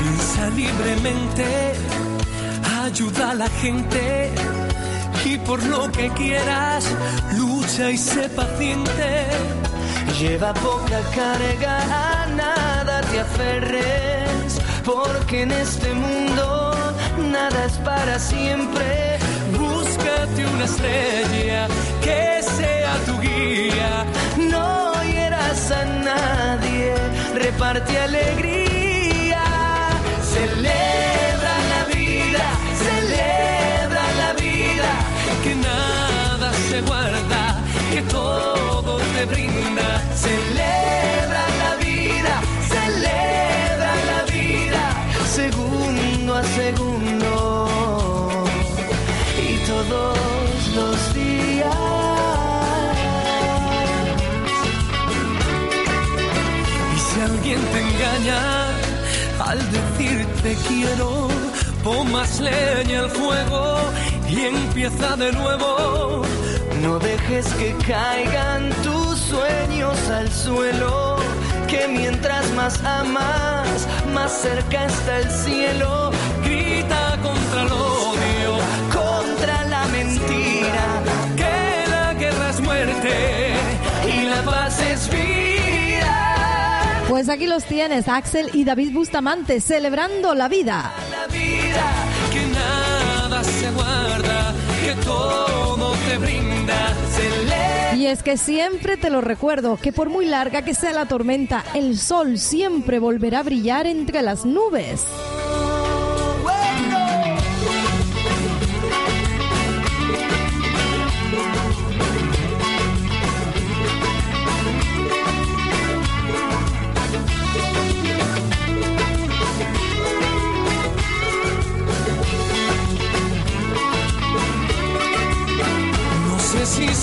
Piensa 0.00 0.50
libremente, 0.50 1.46
ayuda 2.82 3.30
a 3.30 3.34
la 3.34 3.48
gente 3.62 4.32
y 5.24 5.38
por 5.38 5.62
lo 5.62 5.92
que 5.92 6.08
quieras, 6.10 6.84
lucha 7.38 7.92
y 7.92 7.96
sé 7.96 8.28
paciente. 8.30 9.26
Lleva 10.18 10.52
poca 10.54 11.00
carga, 11.14 11.74
a 12.22 12.26
nada 12.26 13.00
te 13.12 13.20
aferres, 13.20 14.60
porque 14.84 15.42
en 15.42 15.52
este 15.52 15.94
mundo 15.94 16.74
nada 17.30 17.66
es 17.66 17.74
para 17.78 18.18
siempre. 18.18 19.23
Una 20.54 20.66
estrella 20.66 21.66
que 22.00 22.40
sea 22.42 22.94
tu 23.06 23.20
guía. 23.20 24.04
No 24.50 24.92
hieras 25.02 25.70
a 25.72 25.84
nadie, 25.84 26.94
reparte 27.34 27.98
alegría. 27.98 29.42
Celebra 30.34 31.54
la 31.72 31.82
vida, 31.92 32.44
celebra 32.86 34.04
la 34.22 34.32
vida. 34.34 34.90
Que 35.42 35.54
nada 35.56 36.52
se 36.68 36.80
guarda, 36.82 37.42
que 37.92 38.02
todo 38.02 38.98
te 38.98 39.24
brinda. 39.26 40.02
Celebra 40.14 41.03
alguien 57.44 57.60
te 57.72 57.80
engaña 57.80 58.40
al 59.38 59.58
decirte 59.70 60.56
quiero, 60.66 61.28
pon 61.82 62.10
más 62.10 62.40
leña 62.40 63.00
al 63.00 63.10
fuego 63.10 63.76
y 64.26 64.40
empieza 64.40 65.14
de 65.16 65.30
nuevo. 65.32 66.22
No 66.80 66.98
dejes 66.98 67.46
que 67.54 67.74
caigan 67.86 68.70
tus 68.82 69.18
sueños 69.18 69.98
al 70.08 70.30
suelo, 70.32 71.16
que 71.68 71.86
mientras 71.86 72.50
más 72.52 72.82
amas, 72.82 73.88
más 74.14 74.32
cerca 74.32 74.86
está 74.86 75.18
el 75.18 75.30
cielo. 75.30 76.12
Grita 76.44 77.18
contra 77.22 77.62
el 77.62 77.72
odio, 77.72 78.52
contra 78.90 79.64
la 79.64 79.84
mentira, 79.88 80.86
que 81.36 81.90
la 81.90 82.14
guerra 82.14 82.50
es 82.50 82.60
muerte 82.60 83.52
y 84.16 84.24
la 84.28 84.42
paz 84.42 84.80
es 84.80 85.10
vida. 85.10 85.43
Pues 87.08 87.28
aquí 87.28 87.46
los 87.46 87.64
tienes, 87.64 88.08
Axel 88.08 88.50
y 88.54 88.64
David 88.64 88.92
Bustamante, 88.92 89.60
celebrando 89.60 90.34
la 90.34 90.48
vida. 90.48 90.92
La 91.10 91.26
vida, 91.26 91.92
que 92.32 92.46
nada 92.46 93.44
se 93.44 93.70
guarda, 93.70 94.54
que 94.84 94.94
todo 95.04 95.92
te 96.08 96.18
brinda. 96.18 96.44
Y 97.94 98.06
es 98.06 98.22
que 98.22 98.36
siempre 98.36 98.96
te 98.96 99.08
lo 99.08 99.20
recuerdo, 99.20 99.76
que 99.76 99.92
por 99.92 100.10
muy 100.10 100.26
larga 100.26 100.62
que 100.62 100.74
sea 100.74 100.92
la 100.92 101.06
tormenta, 101.06 101.64
el 101.74 101.96
sol 101.96 102.38
siempre 102.38 102.98
volverá 102.98 103.40
a 103.40 103.42
brillar 103.44 103.86
entre 103.86 104.22
las 104.22 104.44
nubes. 104.44 105.02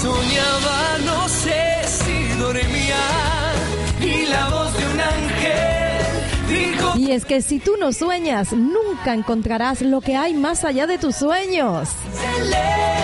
Soñaba, 0.01 0.97
no 1.05 1.29
sé 1.29 1.63
si 1.85 2.39
dormía. 2.39 3.03
Y 4.01 4.25
la 4.27 4.49
voz 4.49 4.73
de 4.77 4.85
un 4.93 4.99
ángel 4.99 6.03
dijo 6.49 6.93
Y 6.97 7.11
es 7.11 7.25
que 7.25 7.41
si 7.41 7.59
tú 7.59 7.73
no 7.79 7.93
sueñas, 7.93 8.51
nunca 8.51 9.13
encontrarás 9.13 9.81
lo 9.81 10.01
que 10.01 10.15
hay 10.15 10.33
más 10.33 10.63
allá 10.65 10.87
de 10.87 10.97
tus 10.97 11.15
sueños. 11.17 11.89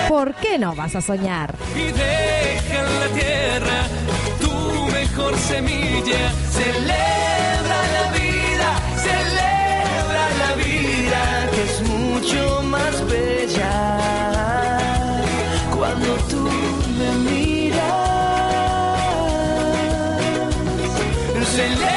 ¿Por 0.10 0.33
qué 0.36 0.57
no 0.57 0.76
vas 0.76 0.95
a 0.95 1.01
soñar? 1.01 1.55
y 1.76 1.91
deja 1.91 2.80
en 2.80 2.99
la 2.99 3.07
tierra 3.22 3.88
tu 4.41 4.91
mejor 4.91 5.38
semilla. 5.38 6.32
Celebra 6.51 7.80
la 7.95 8.05
vida, 8.17 8.69
celebra 9.07 10.24
la 10.43 10.51
vida, 10.63 11.22
que 11.53 11.61
es 11.63 11.82
mucho 11.89 12.63
más 12.63 13.07
bella 13.07 13.97
cuando 15.78 16.15
tú 16.30 16.57
Celebra 21.58 21.97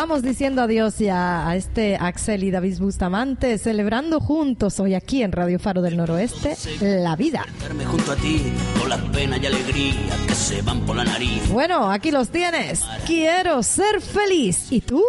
Vamos 0.00 0.22
diciendo 0.22 0.62
adiós 0.62 0.96
ya 0.98 1.46
a 1.46 1.56
este 1.56 1.96
Axel 1.96 2.42
y 2.44 2.50
David 2.50 2.78
Bustamante, 2.78 3.58
celebrando 3.58 4.18
juntos 4.18 4.80
hoy 4.80 4.94
aquí 4.94 5.22
en 5.22 5.30
Radio 5.30 5.58
Faro 5.58 5.82
del 5.82 5.98
Noroeste 5.98 6.56
la 6.80 7.16
vida. 7.16 7.44
Estarme 7.46 7.84
junto 7.84 8.12
a 8.12 8.16
ti 8.16 8.42
con 8.78 8.88
las 8.88 8.98
penas 9.10 9.42
y 9.42 9.46
alegría 9.46 10.16
que 10.26 10.34
se 10.34 10.62
van 10.62 10.80
por 10.86 10.96
la 10.96 11.04
nariz. 11.04 11.46
Bueno, 11.50 11.90
aquí 11.92 12.10
los 12.10 12.30
tienes. 12.30 12.82
Quiero 13.06 13.62
ser 13.62 14.00
feliz. 14.00 14.72
¿Y 14.72 14.80
tú? 14.80 15.04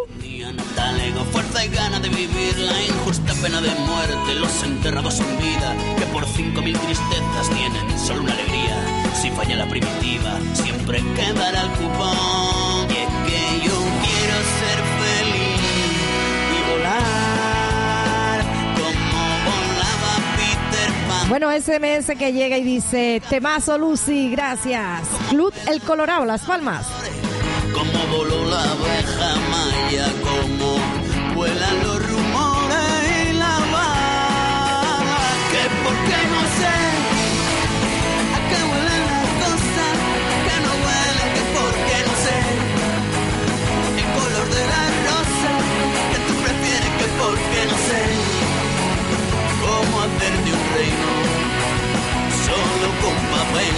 Fuerza 1.32 1.66
y 1.66 1.70
ganas 1.70 2.02
de 2.02 2.10
vivir 2.10 2.58
la 2.58 2.84
injusta 2.84 3.34
pena 3.42 3.62
de 3.62 3.70
muerte, 3.70 4.36
los 4.42 4.64
enterrados 4.64 5.22
en 5.22 5.38
vida, 5.38 5.74
que 5.98 6.06
por 6.08 6.26
cinco 6.26 6.62
mil 6.62 6.78
tristezas 6.78 7.50
tienen 7.56 7.98
solo 7.98 8.24
una 8.24 8.34
alegría. 8.34 8.76
Si 9.14 9.30
falla 9.30 9.56
la 9.56 9.70
primitiva, 9.70 10.38
siempre 10.54 11.02
quedará 11.16 11.62
el 11.62 11.70
cupón. 11.70 12.91
Bueno, 21.32 21.50
SMS 21.50 22.14
que 22.20 22.34
llega 22.34 22.58
y 22.58 22.62
dice, 22.62 23.22
temazo 23.30 23.78
Lucy, 23.78 24.30
gracias. 24.32 25.08
Club 25.30 25.54
El 25.66 25.80
Colorado, 25.80 26.26
Las 26.26 26.42
Palmas. 26.42 26.86
Como 27.74 28.06
voló 28.18 28.50
la 28.50 28.62
abeja 28.62 29.36
maya, 29.50 30.08
como 30.26 30.76
vuelan 31.34 31.84
los 31.84 32.10
rumores 32.10 33.30
y 33.30 33.34
la 33.34 33.60
bala, 33.72 35.20
que 35.54 35.64
por 35.86 35.96
qué 36.04 36.20
no 36.34 36.42
sé, 36.60 36.78
a 38.36 38.40
qué 38.50 38.60
huelen 38.68 39.04
las 39.08 39.30
cosas, 39.46 39.94
que 40.48 40.56
no 40.66 40.72
huelen, 40.84 41.30
que 41.32 41.44
por 41.56 41.74
qué 41.88 41.98
no 42.10 42.16
sé, 42.26 42.40
el 44.02 44.08
color 44.20 44.48
de 44.54 44.64
la 44.68 44.84
rosa, 45.08 45.52
que 46.12 46.20
tú 46.28 46.34
prefieres 46.44 46.92
que 47.00 47.08
por 47.22 47.36
qué 47.52 47.62
no 47.72 47.78
sé, 47.88 48.02
cómo 49.64 50.02
hacerte 50.02 50.52
un 50.52 50.61
con 53.02 53.16
papel. 53.32 53.76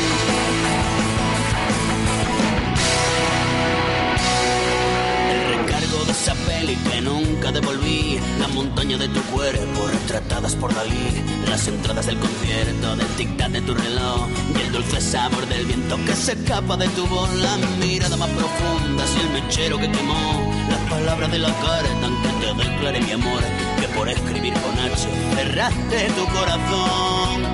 El 5.34 5.42
recargo 5.58 6.06
de 6.06 6.12
esa 6.12 6.36
peli 6.36 6.76
que 6.76 7.02
nunca 7.02 7.52
devolví, 7.52 8.20
la 8.40 8.48
montaña 8.48 8.98
de 8.98 9.10
tu 9.10 9.22
cuerpo 9.24 9.88
retratadas 9.88 10.56
por 10.56 10.74
Dalí, 10.74 11.24
las 11.50 11.68
entradas 11.68 12.06
del 12.06 12.18
concierto, 12.18 12.96
del 12.96 13.08
tic-tac 13.18 13.52
de 13.52 13.62
tu 13.62 13.74
reloj. 13.74 14.28
Y 14.58 14.62
el 14.62 14.72
dulce 14.72 15.02
sabor 15.02 15.46
del 15.48 15.66
viento 15.66 15.98
que 16.06 16.14
se 16.14 16.34
escapa 16.34 16.78
de 16.78 16.88
tu 16.90 17.06
voz, 17.08 17.34
la 17.36 17.58
mirada 17.80 18.16
más 18.16 18.30
profunda 18.30 19.04
y 19.16 19.20
el 19.20 19.30
mechero 19.42 19.78
que 19.78 19.92
quemó, 19.92 20.54
las 20.70 20.80
palabras 20.90 21.32
de 21.32 21.40
la 21.40 21.50
carta 21.50 22.08
en 22.08 22.22
que 22.22 22.64
te 22.64 22.70
declaré 22.70 23.02
mi 23.02 23.12
amor, 23.12 23.44
que 23.80 23.88
por 23.90 24.08
escribir 24.10 24.54
con 24.54 24.80
H 24.80 25.08
cerraste 25.36 26.10
tu 26.16 26.26
corazón. 26.28 27.54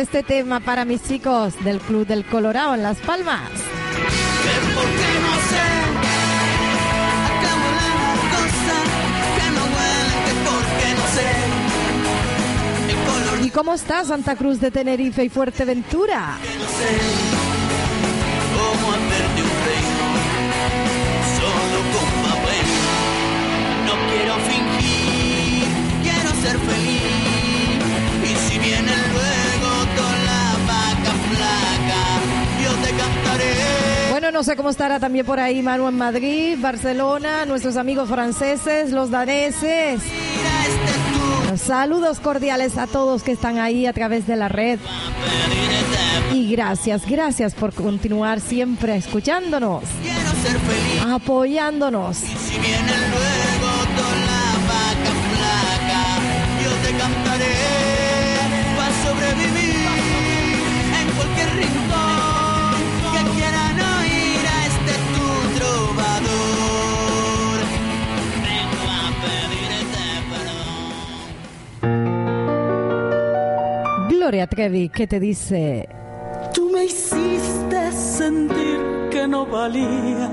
Este 0.00 0.22
tema 0.22 0.60
para 0.60 0.86
mis 0.86 1.02
chicos 1.02 1.62
del 1.62 1.78
Club 1.78 2.06
del 2.06 2.24
Colorado 2.24 2.74
en 2.74 2.82
Las 2.82 2.96
Palmas. 2.98 3.50
¿Y 13.44 13.50
cómo 13.50 13.74
está 13.74 14.04
Santa 14.04 14.36
Cruz 14.36 14.58
de 14.60 14.70
Tenerife 14.70 15.24
y 15.24 15.28
Fuerteventura? 15.28 16.38
No 34.32 34.44
sé 34.44 34.54
cómo 34.56 34.70
estará 34.70 35.00
también 35.00 35.26
por 35.26 35.40
ahí 35.40 35.60
Manu 35.60 35.88
en 35.88 35.98
Madrid, 35.98 36.56
Barcelona, 36.60 37.44
nuestros 37.46 37.76
amigos 37.76 38.08
franceses, 38.08 38.92
los 38.92 39.10
daneses. 39.10 40.00
Saludos 41.56 42.20
cordiales 42.20 42.78
a 42.78 42.86
todos 42.86 43.22
que 43.22 43.32
están 43.32 43.58
ahí 43.58 43.86
a 43.86 43.92
través 43.92 44.26
de 44.26 44.36
la 44.36 44.48
red. 44.48 44.78
Y 46.32 46.50
gracias, 46.52 47.06
gracias 47.06 47.54
por 47.54 47.74
continuar 47.74 48.40
siempre 48.40 48.96
escuchándonos, 48.96 49.82
apoyándonos. 51.06 52.18
Gloria 74.30 74.46
Trevi, 74.46 74.88
que 74.90 75.08
te 75.08 75.18
dice, 75.18 75.88
Tú 76.54 76.70
me 76.70 76.84
hiciste 76.84 77.90
sentir 77.90 79.08
que 79.10 79.26
no 79.26 79.44
valía 79.44 80.30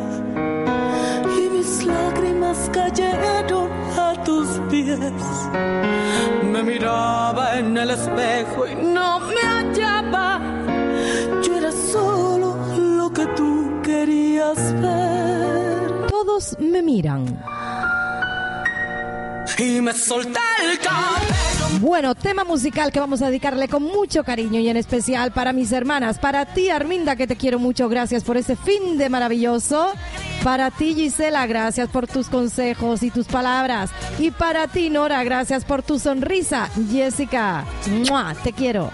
y 1.36 1.50
mis 1.50 1.84
lágrimas 1.84 2.70
cayeron 2.72 3.72
a 3.98 4.14
tus 4.24 4.50
pies. 4.70 5.00
Me 6.44 6.62
miraba 6.62 7.58
en 7.58 7.76
el 7.76 7.90
espejo 7.90 8.68
y 8.68 8.76
no 8.76 9.20
me 9.20 9.42
hallaba. 9.42 10.42
Yo 11.44 11.58
era 11.58 11.72
solo 11.72 12.56
lo 12.78 13.12
que 13.12 13.26
tú 13.36 13.82
querías 13.82 14.80
ver. 14.80 16.08
todos 16.08 16.56
me 16.60 16.84
miran. 16.84 17.26
Y 19.58 19.82
me 19.82 19.92
solté 19.94 20.40
el 20.70 20.78
cabello. 20.78 21.47
Bueno, 21.82 22.16
tema 22.16 22.44
musical 22.44 22.92
que 22.92 23.00
vamos 23.00 23.22
a 23.22 23.28
dedicarle 23.28 23.68
con 23.68 23.84
mucho 23.84 24.24
cariño 24.24 24.60
y 24.60 24.70
en 24.70 24.78
especial 24.78 25.32
para 25.32 25.54
mis 25.54 25.72
hermanas, 25.72 26.18
para 26.18 26.46
ti 26.46 26.70
Arminda 26.70 27.16
que 27.16 27.28
te 27.28 27.36
quiero 27.36 27.60
mucho, 27.60 27.88
gracias 27.88 28.24
por 28.24 28.36
ese 28.38 28.56
fin 28.56 28.98
de 28.98 29.10
maravilloso, 29.10 29.92
para 30.44 30.72
ti 30.72 30.96
Gisela, 30.96 31.46
gracias 31.46 31.90
por 31.90 32.08
tus 32.08 32.30
consejos 32.30 33.04
y 33.04 33.12
tus 33.12 33.28
palabras, 33.28 33.92
y 34.18 34.32
para 34.32 34.68
ti 34.68 34.90
Nora, 34.90 35.24
gracias 35.24 35.66
por 35.66 35.84
tu 35.84 36.00
sonrisa, 36.00 36.70
Jessica, 36.90 37.66
¡mua! 38.10 38.34
te 38.44 38.54
quiero. 38.54 38.90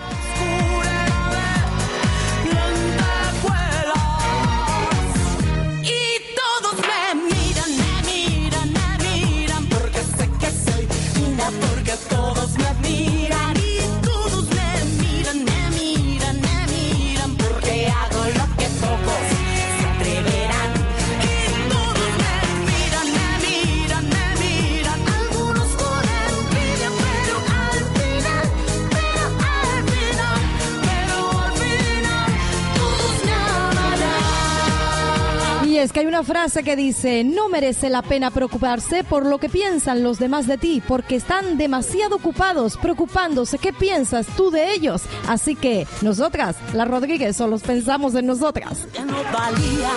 Es 35.84 35.92
que 35.92 36.00
hay 36.00 36.06
una 36.06 36.24
frase 36.24 36.64
que 36.64 36.78
dice, 36.78 37.26
no 37.26 37.50
merece 37.50 37.90
la 37.90 38.02
pena 38.02 38.32
preocuparse 38.32 39.04
por 39.04 39.26
lo 39.26 39.38
que 39.38 39.50
piensan 39.50 40.02
los 40.02 40.18
demás 40.18 40.48
de 40.48 40.58
ti, 40.58 40.82
porque 40.88 41.18
están 41.18 41.58
demasiado 41.58 42.16
ocupados 42.16 42.78
preocupándose 42.78 43.58
qué 43.58 43.74
piensas 43.74 44.26
tú 44.38 44.50
de 44.50 44.74
ellos. 44.74 45.02
Así 45.28 45.56
que 45.56 45.86
nosotras, 46.02 46.56
las 46.74 46.88
Rodríguez, 46.88 47.36
solo 47.36 47.60
pensamos 47.60 48.16
en 48.16 48.28
nosotras. 48.28 48.88
ya 48.94 49.04
no 49.04 49.18
valía 49.34 49.90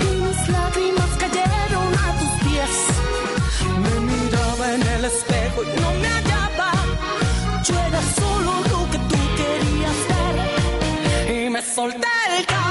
y 0.00 0.92
cayeron 1.18 1.94
a 1.94 2.18
tus 2.18 2.32
pies. 2.46 2.72
Me 3.82 3.94
miraba 4.00 4.74
en 4.74 4.82
el 4.82 5.04
espejo 5.06 5.62
y 5.62 5.80
no 5.80 5.92
me 5.94 6.08
hallaba. 6.08 6.72
Yo 7.64 7.74
era 7.74 8.02
solo 8.20 8.52
lo 8.70 8.90
que 8.90 8.98
tú 8.98 9.16
querías 9.38 9.98
y 11.46 11.48
me 11.48 11.62
solté 11.62 12.08
el 12.38 12.63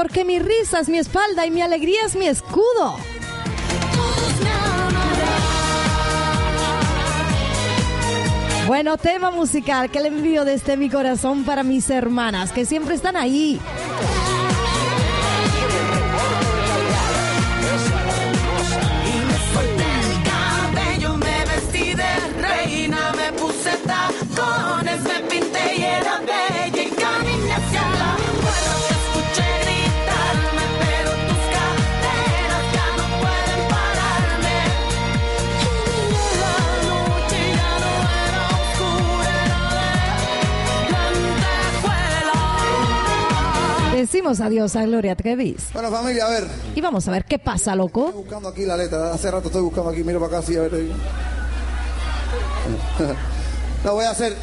porque 0.00 0.24
mi 0.24 0.38
risa 0.38 0.80
es 0.80 0.88
mi 0.88 0.96
espalda 0.96 1.44
y 1.44 1.50
mi 1.50 1.60
alegría 1.60 2.06
es 2.06 2.16
mi 2.16 2.26
escudo. 2.26 2.96
Bueno, 8.66 8.96
tema 8.96 9.30
musical 9.30 9.90
que 9.90 10.00
le 10.00 10.08
envío 10.08 10.46
desde 10.46 10.78
mi 10.78 10.88
corazón 10.88 11.44
para 11.44 11.64
mis 11.64 11.90
hermanas, 11.90 12.50
que 12.50 12.64
siempre 12.64 12.94
están 12.94 13.14
ahí. 13.14 13.60
Decimos 44.10 44.40
adiós 44.40 44.74
a 44.74 44.84
Gloria 44.84 45.14
Trevis. 45.14 45.68
Bueno, 45.72 45.88
familia, 45.88 46.26
a 46.26 46.30
ver. 46.30 46.48
Y 46.74 46.80
vamos 46.80 47.06
a 47.06 47.12
ver 47.12 47.24
qué 47.26 47.38
pasa, 47.38 47.76
loco. 47.76 48.10
buscando 48.10 48.48
aquí 48.48 48.66
la 48.66 48.76
letra. 48.76 49.14
Hace 49.14 49.30
rato 49.30 49.46
estoy 49.46 49.62
buscando 49.62 49.90
aquí. 49.90 50.02
Mira 50.02 50.18
para 50.18 50.38
acá, 50.38 50.46
sí, 50.46 50.56
a 50.56 50.62
ver. 50.62 50.72
No, 53.84 53.94
voy 53.94 54.04
a 54.04 54.10
hacer. 54.10 54.34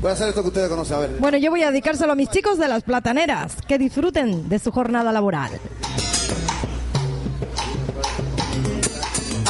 Voy 0.00 0.10
a 0.10 0.14
hacer 0.14 0.30
esto 0.30 0.40
que 0.40 0.48
ustedes 0.48 0.70
conocen. 0.70 0.96
A 0.96 1.00
ver. 1.00 1.10
Bueno, 1.18 1.36
yo 1.36 1.50
voy 1.50 1.62
a 1.62 1.70
dedicárselo 1.70 2.12
a 2.12 2.14
mis 2.14 2.30
chicos 2.30 2.56
de 2.56 2.66
las 2.66 2.82
plataneras. 2.82 3.56
Que 3.68 3.76
disfruten 3.76 4.48
de 4.48 4.58
su 4.58 4.72
jornada 4.72 5.12
laboral. 5.12 5.50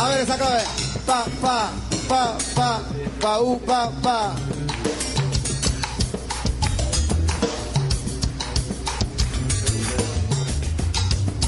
A 0.03 0.09
ver, 0.09 0.21
esa 0.21 0.37
clave. 0.37 0.63
Pa, 1.07 1.25
pa, 1.41 1.71
pa, 2.09 2.37
pa, 2.57 2.81
pa, 3.21 3.41
u, 3.41 3.61
pa, 3.61 3.93
pa. 4.03 4.35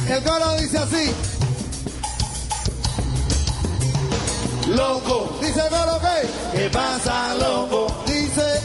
El 0.09 0.23
coro 0.23 0.57
dice 0.61 0.79
así. 0.79 1.13
Loco. 4.69 5.37
Dice 5.41 5.61
el 5.61 5.69
coro 5.69 5.99
que. 6.01 6.57
¿Qué 6.59 6.71
pasa, 6.71 7.35
loco? 7.35 7.87
Dice. 8.07 8.61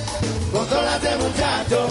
Contrólate, 0.52 1.18
muchacho. 1.18 1.88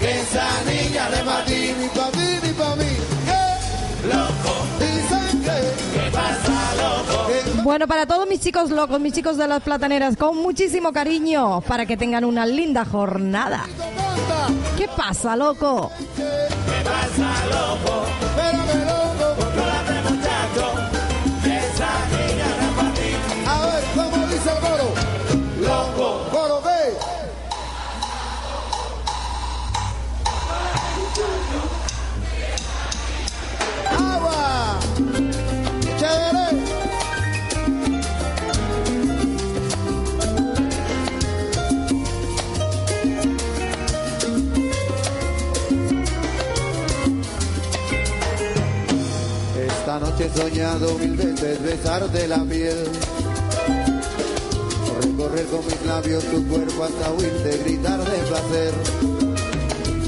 Que 0.00 0.20
esa 0.20 0.48
niña 0.64 1.10
de 1.10 1.18
ti, 1.46 1.74
ni 1.78 1.88
pa' 1.88 2.10
ti, 2.12 2.46
ni 2.46 2.52
pa' 2.54 2.76
mí. 2.76 2.96
¿Qué? 3.26 4.08
Loco. 4.08 4.54
Dicen 4.78 5.42
que. 5.42 6.00
¿Qué 6.00 6.10
pasa, 6.10 6.74
loco? 6.76 7.62
Bueno, 7.62 7.86
para 7.86 8.06
todos 8.06 8.26
mis 8.26 8.40
chicos 8.40 8.70
locos, 8.70 8.98
mis 9.00 9.12
chicos 9.12 9.36
de 9.36 9.48
las 9.48 9.62
plataneras, 9.62 10.16
con 10.16 10.38
muchísimo 10.38 10.92
cariño, 10.94 11.60
para 11.60 11.84
que 11.84 11.98
tengan 11.98 12.24
una 12.24 12.46
linda 12.46 12.86
jornada. 12.86 13.66
¿Qué 14.78 14.88
pasa, 14.88 15.36
loco? 15.36 15.90
¿Qué 16.16 16.84
pasa, 16.84 17.46
loco? 17.50 18.07
Soñado 50.34 50.98
mil 50.98 51.14
veces 51.16 51.62
besarte 51.62 52.28
la 52.28 52.44
piel. 52.44 52.84
Recorrer 55.00 55.46
con 55.46 55.66
mis 55.66 55.82
labios 55.86 56.24
tu 56.24 56.46
cuerpo 56.48 56.84
hasta 56.84 57.10
oírte 57.12 57.58
gritar 57.64 57.98
de 57.98 58.18
placer. 58.28 58.74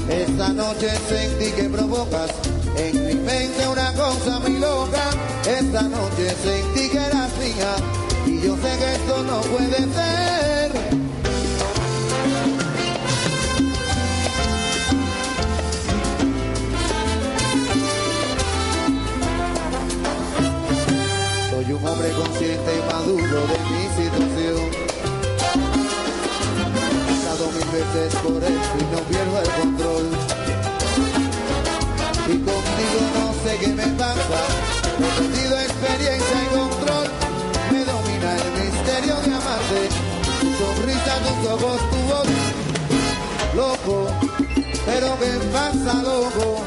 Esta 0.09 0.49
noche 0.49 0.89
sentí 1.07 1.51
que 1.51 1.69
provocas 1.69 2.31
en 2.77 3.07
mi 3.07 3.13
mente 3.15 3.67
una 3.71 3.93
cosa 3.93 4.39
muy 4.39 4.59
loca. 4.59 5.09
Esta 5.47 5.83
noche 5.83 6.35
sentí 6.43 6.89
que 6.89 6.97
eras 6.97 7.31
mía 7.37 7.75
y 8.27 8.41
yo 8.45 8.55
sé 8.55 8.77
que 8.77 8.95
esto 8.95 9.23
no 9.23 9.41
puede 9.41 9.77
ser. 9.77 11.00
Hombre 21.83 22.11
consciente 22.11 22.71
y 22.77 22.81
maduro 22.93 23.39
de 23.47 23.57
mi 23.71 23.83
situación. 23.97 24.69
He 26.57 26.65
pasado 27.07 27.43
mil 27.51 27.69
veces 27.71 28.15
por 28.21 28.43
esto 28.43 28.75
y 28.77 28.83
no 28.93 28.99
pierdo 29.09 29.41
el 29.41 29.49
control. 29.61 30.05
Y 32.27 32.35
contigo 32.37 33.01
no 33.17 33.33
sé 33.43 33.57
qué 33.59 33.67
me 33.67 33.87
pasa. 33.97 34.41
He 34.99 35.09
perdido 35.19 35.59
experiencia 35.59 36.37
y 36.43 36.47
control. 36.55 37.07
Me 37.71 37.85
domina 37.85 38.29
el 38.37 38.49
misterio 38.63 39.15
de 39.15 39.33
amarte. 39.33 39.81
Tu 40.41 40.47
sonrisa, 40.57 41.13
tus 41.25 41.49
ojos, 41.49 41.79
tu 41.89 41.97
voz. 42.07 42.27
Loco, 43.55 44.07
pero 44.85 45.17
¿qué 45.19 45.31
pasa, 45.51 45.93
loco? 46.03 46.61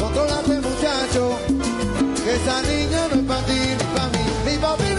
Contrólate, 0.00 0.60
muchacho. 0.60 1.55
Esa 2.28 2.60
niña 2.62 3.06
no 3.08 3.20
es 3.20 3.26
para 3.28 3.46
ti, 3.46 3.52
ni 3.52 3.84
para 3.94 4.08
mí, 4.08 4.18
ni 4.44 4.58
para 4.58 4.76
mí. 4.78 4.95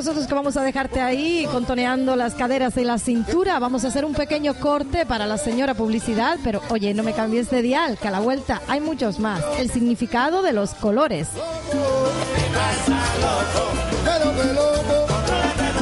Nosotros 0.00 0.26
que 0.26 0.32
vamos 0.32 0.56
a 0.56 0.62
dejarte 0.62 1.02
ahí 1.02 1.46
contoneando 1.52 2.16
las 2.16 2.34
caderas 2.34 2.74
y 2.78 2.84
la 2.84 2.96
cintura, 2.96 3.58
vamos 3.58 3.84
a 3.84 3.88
hacer 3.88 4.06
un 4.06 4.14
pequeño 4.14 4.54
corte 4.54 5.04
para 5.04 5.26
la 5.26 5.36
señora 5.36 5.74
publicidad, 5.74 6.38
pero 6.42 6.62
oye, 6.70 6.94
no 6.94 7.02
me 7.02 7.12
cambies 7.12 7.50
de 7.50 7.60
dial, 7.60 7.98
que 7.98 8.08
a 8.08 8.10
la 8.10 8.20
vuelta 8.20 8.62
hay 8.66 8.80
muchos 8.80 9.18
más. 9.18 9.42
El 9.58 9.70
significado 9.70 10.40
de 10.40 10.54
los 10.54 10.72
colores. 10.72 11.28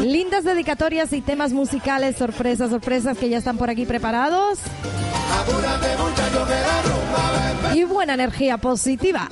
Lindas 0.01 0.43
dedicatorias 0.43 1.12
y 1.12 1.21
temas 1.21 1.53
musicales, 1.53 2.16
sorpresas, 2.16 2.71
sorpresas 2.71 3.16
que 3.16 3.29
ya 3.29 3.39
están 3.39 3.57
por 3.57 3.71
aquí 3.71 3.87
preparados. 3.87 4.59
Y 7.73 7.85
buena 7.85 8.14
energía 8.14 8.59
positiva. 8.59 9.29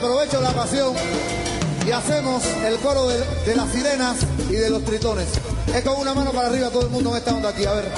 Aprovecho 0.00 0.40
la 0.40 0.52
pasión 0.52 0.94
y 1.86 1.90
hacemos 1.90 2.42
el 2.64 2.76
coro 2.78 3.06
de, 3.06 3.54
las 3.54 3.70
sirenas 3.70 4.16
y 4.48 4.54
de 4.54 4.70
los 4.70 4.82
tritones. 4.82 5.28
Es 5.74 5.82
con 5.82 6.00
una 6.00 6.14
mano 6.14 6.32
para 6.32 6.48
arriba 6.48 6.70
todo 6.70 6.86
el 6.86 6.90
mundo 6.90 7.10
en 7.10 7.16
esta 7.18 7.34
onda 7.34 7.50
aquí. 7.50 7.66
A 7.66 7.74
ver, 7.74 7.92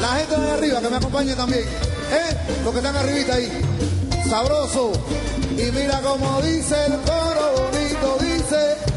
la 0.00 0.08
gente 0.08 0.40
de 0.40 0.50
arriba 0.52 0.80
que 0.80 0.88
me 0.88 0.96
acompañe 0.96 1.34
también. 1.34 1.64
¿Eh? 1.64 2.36
Los 2.62 2.72
que 2.72 2.78
están 2.78 2.96
arribita 2.96 3.34
ahí. 3.34 3.50
Sabroso. 4.30 4.92
Y 5.56 5.72
mira 5.72 6.00
cómo 6.00 6.40
dice 6.42 6.76
el 6.86 6.92
coro 7.00 7.52
bonito, 7.56 8.18
dice 8.20 8.87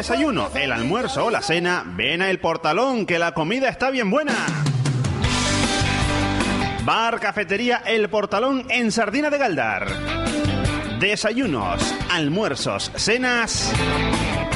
desayuno, 0.00 0.48
el 0.54 0.72
almuerzo 0.72 1.26
o 1.26 1.30
la 1.30 1.42
cena, 1.42 1.84
ven 1.84 2.22
a 2.22 2.30
El 2.30 2.40
Portalón, 2.40 3.04
que 3.04 3.18
la 3.18 3.34
comida 3.34 3.68
está 3.68 3.90
bien 3.90 4.08
buena. 4.10 4.32
Bar 6.86 7.20
Cafetería 7.20 7.82
El 7.84 8.08
Portalón 8.08 8.64
en 8.70 8.92
Sardina 8.92 9.28
de 9.28 9.36
Galdar. 9.36 9.88
Desayunos, 11.00 11.94
almuerzos, 12.10 12.90
cenas 12.96 13.74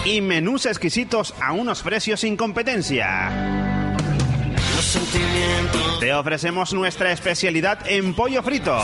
y 0.07 0.23
menús 0.23 0.65
exquisitos 0.65 1.35
a 1.43 1.53
unos 1.53 1.83
precios 1.83 2.21
sin 2.21 2.39
competencia. 2.39 3.31
Te 6.01 6.15
ofrecemos 6.15 6.73
nuestra 6.73 7.13
especialidad 7.13 7.81
en 7.87 8.15
pollo 8.15 8.43
frito, 8.43 8.81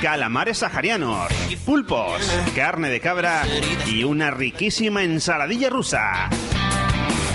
calamares 0.00 0.58
saharianos, 0.58 1.28
pulpos, 1.64 2.22
carne 2.54 2.88
de 2.88 3.00
cabra 3.00 3.42
y 3.86 4.04
una 4.04 4.30
riquísima 4.30 5.02
ensaladilla 5.02 5.70
rusa. 5.70 6.28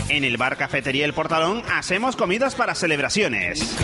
En 0.09 0.24
el 0.24 0.38
bar 0.38 0.57
Cafetería 0.57 1.05
El 1.05 1.14
Portalón 1.14 1.64
hacemos 1.74 2.16
comidas 2.16 2.55
para 2.55 2.76
celebraciones. 2.76 3.76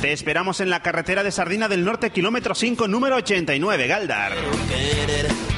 Te 0.00 0.12
esperamos 0.12 0.60
en 0.60 0.68
la 0.68 0.80
carretera 0.80 1.22
de 1.22 1.32
Sardina 1.32 1.68
del 1.68 1.84
Norte, 1.84 2.10
kilómetro 2.10 2.54
5, 2.54 2.86
número 2.88 3.16
89, 3.16 3.86
Galdar. 3.86 4.32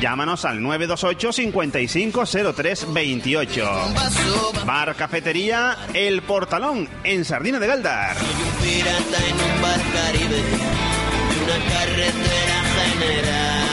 Llámanos 0.01 0.45
al 0.45 0.63
928 0.63 1.33
5503 1.33 2.93
28. 2.93 3.95
Bar 4.65 4.95
Cafetería 4.95 5.77
El 5.93 6.23
Portalón, 6.23 6.89
en 7.03 7.25
Sardina 7.25 7.59
de 7.59 7.67
Galdar. 7.67 8.17
Carretera 11.53 12.63
general. 12.99 13.67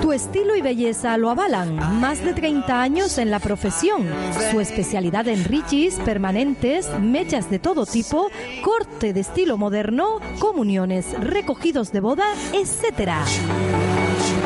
Tu 0.00 0.12
estilo 0.12 0.56
y 0.56 0.62
belleza 0.62 1.18
lo 1.18 1.30
avalan. 1.30 2.00
Más 2.00 2.24
de 2.24 2.32
30 2.32 2.80
años 2.80 3.18
en 3.18 3.30
la 3.30 3.40
profesión. 3.40 4.08
Su 4.50 4.60
especialidad 4.60 5.28
en 5.28 5.44
richis, 5.44 5.96
permanentes, 5.96 6.88
mechas 7.00 7.50
de 7.50 7.58
todo 7.58 7.84
tipo, 7.86 8.30
corte 8.62 9.12
de 9.12 9.20
estilo 9.20 9.58
moderno, 9.58 10.20
comuniones, 10.38 11.12
recogidos 11.20 11.92
de 11.92 12.00
boda, 12.00 12.26
etc. 12.52 13.12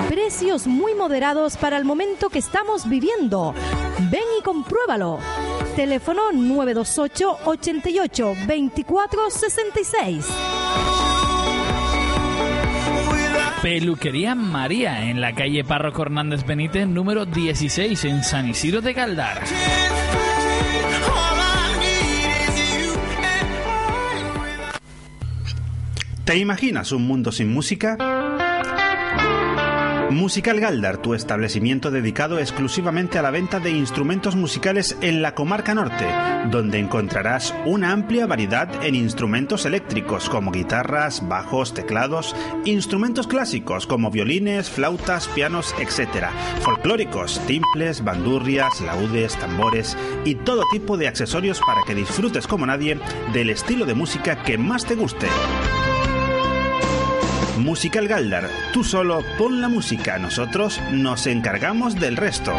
Precios 0.09 0.67
muy 0.67 0.95
moderados 0.95 1.57
para 1.57 1.77
el 1.77 1.85
momento 1.85 2.29
que 2.31 2.39
estamos 2.39 2.89
viviendo. 2.89 3.55
Ven 4.11 4.25
y 4.39 4.43
compruébalo. 4.43 5.19
Teléfono 5.77 6.33
928 6.33 7.39
88 7.47 8.35
24 8.47 9.31
66. 9.31 10.27
Peluquería 13.63 14.35
María 14.35 15.09
en 15.09 15.21
la 15.21 15.35
calle 15.35 15.65
Párroco 15.65 16.03
Hernández 16.03 16.45
Benítez, 16.45 16.87
número 16.87 17.25
16 17.25 18.05
en 18.05 18.23
San 18.23 18.49
Isidro 18.51 18.83
de 18.83 18.93
Galdar. 18.93 19.43
¿Te 26.25 26.37
imaginas 26.37 26.93
un 26.93 27.07
mundo 27.07 27.33
sin 27.33 27.53
música? 27.53 27.97
Musical 30.15 30.61
Galdar, 30.61 30.99
tu 30.99 31.15
establecimiento 31.15 31.91
dedicado 31.91 32.39
exclusivamente 32.39 33.19
a 33.19 33.23
la 33.23 33.31
venta 33.31 33.61
de 33.61 33.71
instrumentos 33.71 34.37
musicales 34.37 34.97
en 35.01 35.23
la 35.23 35.35
comarca 35.35 35.75
norte, 35.75 36.07
donde 36.51 36.79
encontrarás 36.79 37.55
una 37.65 37.93
amplia 37.93 38.27
variedad 38.27 38.85
en 38.85 38.95
instrumentos 38.95 39.65
eléctricos 39.65 40.29
como 40.29 40.53
guitarras, 40.53 41.27
bajos, 41.27 41.73
teclados, 41.75 42.37
instrumentos 42.65 43.27
clásicos 43.27 43.87
como 43.87 44.11
violines, 44.11 44.71
flautas, 44.71 45.29
pianos, 45.29 45.75
etc., 45.81 46.27
folclóricos, 46.61 47.41
timples, 47.47 48.05
bandurrias, 48.05 48.81
laudes, 48.81 49.37
tambores 49.37 49.97
y 50.25 50.35
todo 50.35 50.63
tipo 50.73 50.97
de 50.97 51.09
accesorios 51.09 51.61
para 51.61 51.83
que 51.87 51.95
disfrutes 51.95 52.47
como 52.47 52.67
nadie 52.67 52.99
del 53.33 53.51
estilo 53.51 53.87
de 53.87 53.95
música 53.95 54.43
que 54.43 54.59
más 54.59 54.85
te 54.85 54.95
guste. 54.95 55.27
Musical 57.59 58.09
Galdar, 58.09 58.49
tú 58.73 58.83
solo 58.83 59.23
pon 59.37 59.61
la 59.61 59.69
música, 59.69 60.19
nosotros 60.19 60.81
nos 60.91 61.27
encargamos 61.27 61.95
del 61.95 62.17
resto. 62.17 62.53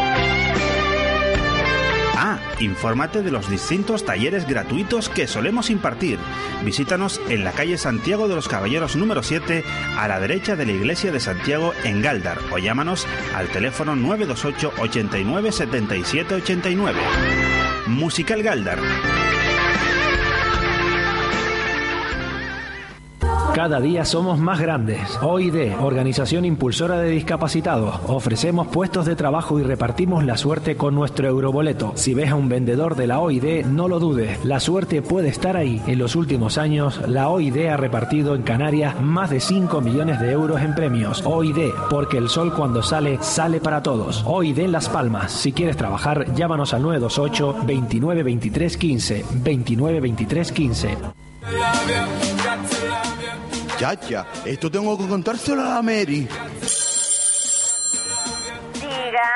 Ah, 2.16 2.39
infórmate 2.60 3.22
de 3.22 3.32
los 3.32 3.50
distintos 3.50 4.06
talleres 4.06 4.48
gratuitos 4.48 5.10
que 5.10 5.28
solemos 5.28 5.70
impartir. 5.70 6.20
Visítanos 6.64 7.20
en 7.28 7.44
la 7.44 7.52
calle 7.52 7.78
Santiago 7.78 8.28
de 8.28 8.36
los 8.36 8.48
Caballeros 8.48 8.96
número 8.96 9.24
7, 9.24 9.64
a 9.98 10.08
la 10.08 10.20
derecha 10.20 10.56
de 10.56 10.68
la 10.68 10.72
iglesia 10.72 11.12
de 11.12 11.20
Santiago 11.20 11.74
en 11.84 12.02
Galdar, 12.02 12.38
o 12.52 12.60
llámanos 12.60 13.08
al 13.36 13.50
teléfono 13.50 13.96
928 13.96 14.74
89 14.80 15.52
77 15.52 16.36
89. 16.36 17.02
Musical 17.88 18.44
Galdar. 18.44 18.80
Cada 23.54 23.80
día 23.80 24.04
somos 24.04 24.39
más 24.39 24.60
grandes. 24.60 24.99
OID, 25.22 25.80
Organización 25.80 26.43
Impulsora 26.43 26.97
de 26.97 27.12
Discapacitados. 27.12 27.99
Ofrecemos 28.08 28.66
puestos 28.66 29.06
de 29.06 29.16
trabajo 29.16 29.60
y 29.60 29.64
repartimos 29.64 30.26
la 30.26 30.38
suerte 30.38 30.76
con 30.76 30.95
nuestro 30.95 31.28
euroboleto. 31.28 31.91
Si 31.93 32.16
ves 32.16 32.32
a 32.32 32.36
un 32.36 32.49
vendedor 32.49 32.95
de 32.95 33.06
la 33.06 33.20
OID, 33.20 33.66
no 33.66 33.88
lo 33.88 33.99
dudes. 33.99 34.43
La 34.43 34.60
suerte 34.60 35.04
puede 35.04 35.30
estar 35.30 35.56
ahí. 35.56 35.80
En 35.86 35.99
los 35.99 36.16
últimos 36.16 36.58
años, 36.58 36.99
la 37.08 37.30
OID 37.30 37.68
ha 37.68 37.78
repartido 37.78 38.34
en 38.34 38.41
Canarias 38.41 38.99
más 38.99 39.30
de 39.30 39.39
5 39.39 39.82
millones 39.82 40.20
de 40.20 40.32
euros 40.32 40.60
en 40.60 40.74
premios. 40.74 41.22
OID, 41.24 41.74
porque 41.91 42.18
el 42.18 42.30
sol 42.30 42.56
cuando 42.56 42.82
sale, 42.82 43.20
sale 43.22 43.60
para 43.60 43.84
todos. 43.84 44.24
OID 44.26 44.66
Las 44.66 44.89
Palmas. 44.89 45.32
Si 45.32 45.51
quieres 45.51 45.78
trabajar, 45.78 46.34
llámanos 46.34 46.74
al 46.74 46.82
928 46.82 47.58
29 47.68 48.24
23 48.24 48.78
15. 48.78 49.26
29 49.43 49.99
23 49.99 50.51
15. 50.51 50.97
Chacha, 53.84 54.26
esto 54.46 54.72
tengo 54.72 54.98
que 54.98 55.06
contárselo 55.10 55.62
a 55.62 55.82
Mary. 55.82 56.26
Diga. 58.76 59.30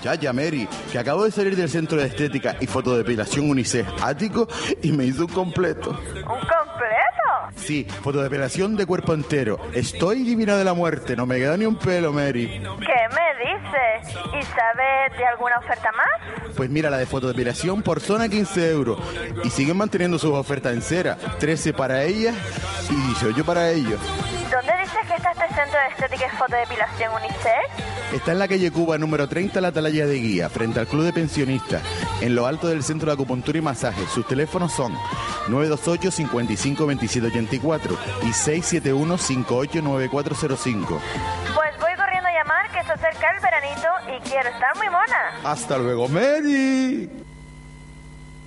Chacha, 0.00 0.32
Mary, 0.32 0.66
que 0.90 0.98
acabo 0.98 1.24
de 1.24 1.30
salir 1.30 1.54
del 1.54 1.68
centro 1.68 1.98
de 1.98 2.06
estética 2.06 2.56
y 2.60 2.66
fotodepilación 2.66 3.50
UNICEF 3.50 3.86
ático 4.02 4.48
y 4.82 4.90
me 4.90 5.04
hizo 5.04 5.26
un 5.26 5.32
completo. 5.34 5.90
¿Un 5.90 6.24
completo? 6.24 7.28
Sí, 7.56 7.86
fotodepilación 8.02 8.74
de 8.74 8.86
cuerpo 8.86 9.12
entero. 9.12 9.60
Estoy 9.74 10.22
divina 10.22 10.56
de 10.56 10.64
la 10.64 10.72
muerte, 10.72 11.14
no 11.14 11.26
me 11.26 11.36
queda 11.36 11.58
ni 11.58 11.66
un 11.66 11.76
pelo, 11.76 12.10
Mary. 12.10 12.62
¿Qué? 12.80 13.17
¿Y 14.06 14.42
sabes 14.42 15.16
de 15.16 15.26
alguna 15.26 15.58
oferta 15.58 15.90
más? 15.92 16.54
Pues 16.56 16.70
mira, 16.70 16.90
la 16.90 16.98
de 16.98 17.06
fotodepilación 17.06 17.82
por 17.82 18.00
zona 18.00 18.28
15 18.28 18.70
euros. 18.70 18.98
Y 19.44 19.50
siguen 19.50 19.76
manteniendo 19.76 20.18
sus 20.18 20.32
ofertas 20.32 20.72
en 20.72 20.82
cera. 20.82 21.16
13 21.38 21.72
para 21.72 22.04
ellas 22.04 22.34
y 22.90 22.94
18 22.94 23.44
para 23.44 23.70
ellos. 23.70 24.00
¿Dónde 24.50 24.72
dices 24.82 25.06
que 25.06 25.14
está 25.14 25.32
este 25.32 25.54
centro 25.54 25.78
de 25.78 25.88
estética 25.88 26.26
y 26.26 26.36
fotodepilación 26.36 27.12
UNICEF? 27.14 27.88
Está 28.14 28.32
en 28.32 28.38
la 28.38 28.48
calle 28.48 28.70
Cuba, 28.70 28.96
número 28.96 29.28
30, 29.28 29.60
la 29.60 29.68
Atalaya 29.68 30.06
de 30.06 30.14
Guía, 30.14 30.48
frente 30.48 30.80
al 30.80 30.86
Club 30.86 31.04
de 31.04 31.12
Pensionistas, 31.12 31.82
en 32.22 32.34
lo 32.34 32.46
alto 32.46 32.66
del 32.68 32.82
Centro 32.82 33.08
de 33.08 33.12
Acupuntura 33.12 33.58
y 33.58 33.60
Masaje. 33.60 34.06
Sus 34.06 34.26
teléfonos 34.26 34.72
son 34.72 34.94
928 35.48 36.10
55 36.10 36.86
27 36.86 37.26
84 37.26 37.98
y 38.22 38.32
671 38.32 39.18
58 39.18 39.82
9405. 39.82 41.00
Pues 41.54 41.70
voy 41.78 41.87
acerca 42.92 43.30
el 43.30 43.40
veranito 43.40 43.88
y 44.16 44.28
quiero 44.28 44.48
estar 44.48 44.76
muy 44.76 44.86
mona. 44.86 45.32
Hasta 45.44 45.78
luego, 45.78 46.08
Mary. 46.08 47.27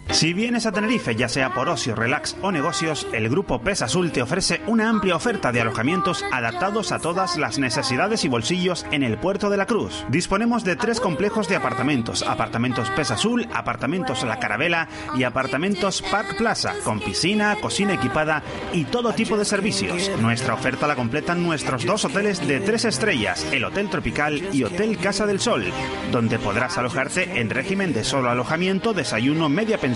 Si 0.09 0.33
vienes 0.33 0.65
a 0.65 0.73
Tenerife, 0.73 1.15
ya 1.15 1.29
sea 1.29 1.53
por 1.53 1.69
ocio, 1.69 1.95
relax 1.95 2.35
o 2.41 2.51
negocios, 2.51 3.07
el 3.13 3.29
grupo 3.29 3.61
Pes 3.61 3.81
Azul 3.81 4.11
te 4.11 4.21
ofrece 4.21 4.61
una 4.67 4.89
amplia 4.89 5.15
oferta 5.15 5.53
de 5.53 5.61
alojamientos 5.61 6.25
adaptados 6.33 6.91
a 6.91 6.99
todas 6.99 7.37
las 7.37 7.59
necesidades 7.59 8.25
y 8.25 8.27
bolsillos 8.27 8.85
en 8.91 9.03
el 9.03 9.17
puerto 9.17 9.49
de 9.49 9.55
la 9.55 9.65
Cruz. 9.65 10.03
Disponemos 10.09 10.65
de 10.65 10.75
tres 10.75 10.99
complejos 10.99 11.47
de 11.47 11.55
apartamentos: 11.55 12.23
apartamentos 12.23 12.89
Pes 12.89 13.09
Azul, 13.09 13.47
apartamentos 13.53 14.23
La 14.23 14.37
Carabela 14.37 14.89
y 15.15 15.23
apartamentos 15.23 16.01
Park 16.01 16.35
Plaza, 16.37 16.73
con 16.83 16.99
piscina, 16.99 17.55
cocina 17.61 17.93
equipada 17.93 18.43
y 18.73 18.83
todo 18.83 19.13
tipo 19.13 19.37
de 19.37 19.45
servicios. 19.45 20.11
Nuestra 20.19 20.55
oferta 20.55 20.87
la 20.87 20.97
completan 20.97 21.41
nuestros 21.41 21.85
dos 21.85 22.03
hoteles 22.03 22.45
de 22.45 22.59
tres 22.59 22.83
estrellas, 22.83 23.47
el 23.53 23.63
Hotel 23.63 23.89
Tropical 23.89 24.49
y 24.51 24.65
Hotel 24.65 24.97
Casa 24.97 25.25
del 25.25 25.39
Sol, 25.39 25.63
donde 26.11 26.37
podrás 26.37 26.77
alojarte 26.77 27.39
en 27.39 27.49
régimen 27.49 27.93
de 27.93 28.03
solo 28.03 28.29
alojamiento, 28.29 28.93
desayuno, 28.93 29.47
media 29.47 29.77
pensión 29.77 29.90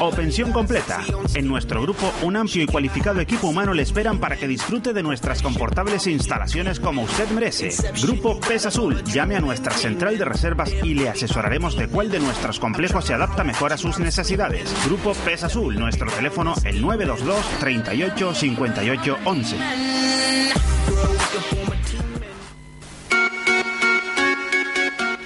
o 0.00 0.10
pensión 0.10 0.52
completa. 0.52 1.00
En 1.34 1.48
nuestro 1.48 1.80
grupo, 1.82 2.12
un 2.22 2.36
amplio 2.36 2.64
y 2.64 2.66
cualificado 2.66 3.20
equipo 3.20 3.48
humano 3.48 3.72
le 3.72 3.82
esperan 3.82 4.18
para 4.18 4.36
que 4.36 4.46
disfrute 4.46 4.92
de 4.92 5.02
nuestras 5.02 5.42
confortables 5.42 6.06
instalaciones 6.06 6.80
como 6.80 7.02
usted 7.02 7.28
merece. 7.30 7.70
Grupo 8.02 8.38
Pes 8.40 8.66
Azul, 8.66 9.02
llame 9.04 9.36
a 9.36 9.40
nuestra 9.40 9.72
central 9.72 10.18
de 10.18 10.24
reservas 10.24 10.70
y 10.82 10.94
le 10.94 11.08
asesoraremos 11.08 11.76
de 11.76 11.88
cuál 11.88 12.10
de 12.10 12.20
nuestros 12.20 12.60
complejos 12.60 13.06
se 13.06 13.14
adapta 13.14 13.42
mejor 13.44 13.72
a 13.72 13.78
sus 13.78 13.98
necesidades. 13.98 14.72
Grupo 14.86 15.14
Pes 15.24 15.44
Azul, 15.44 15.78
nuestro 15.78 16.10
teléfono 16.10 16.54
el 16.64 16.82
922 16.82 17.58
38 17.60 18.34
58 18.34 19.18
11. 19.24 19.56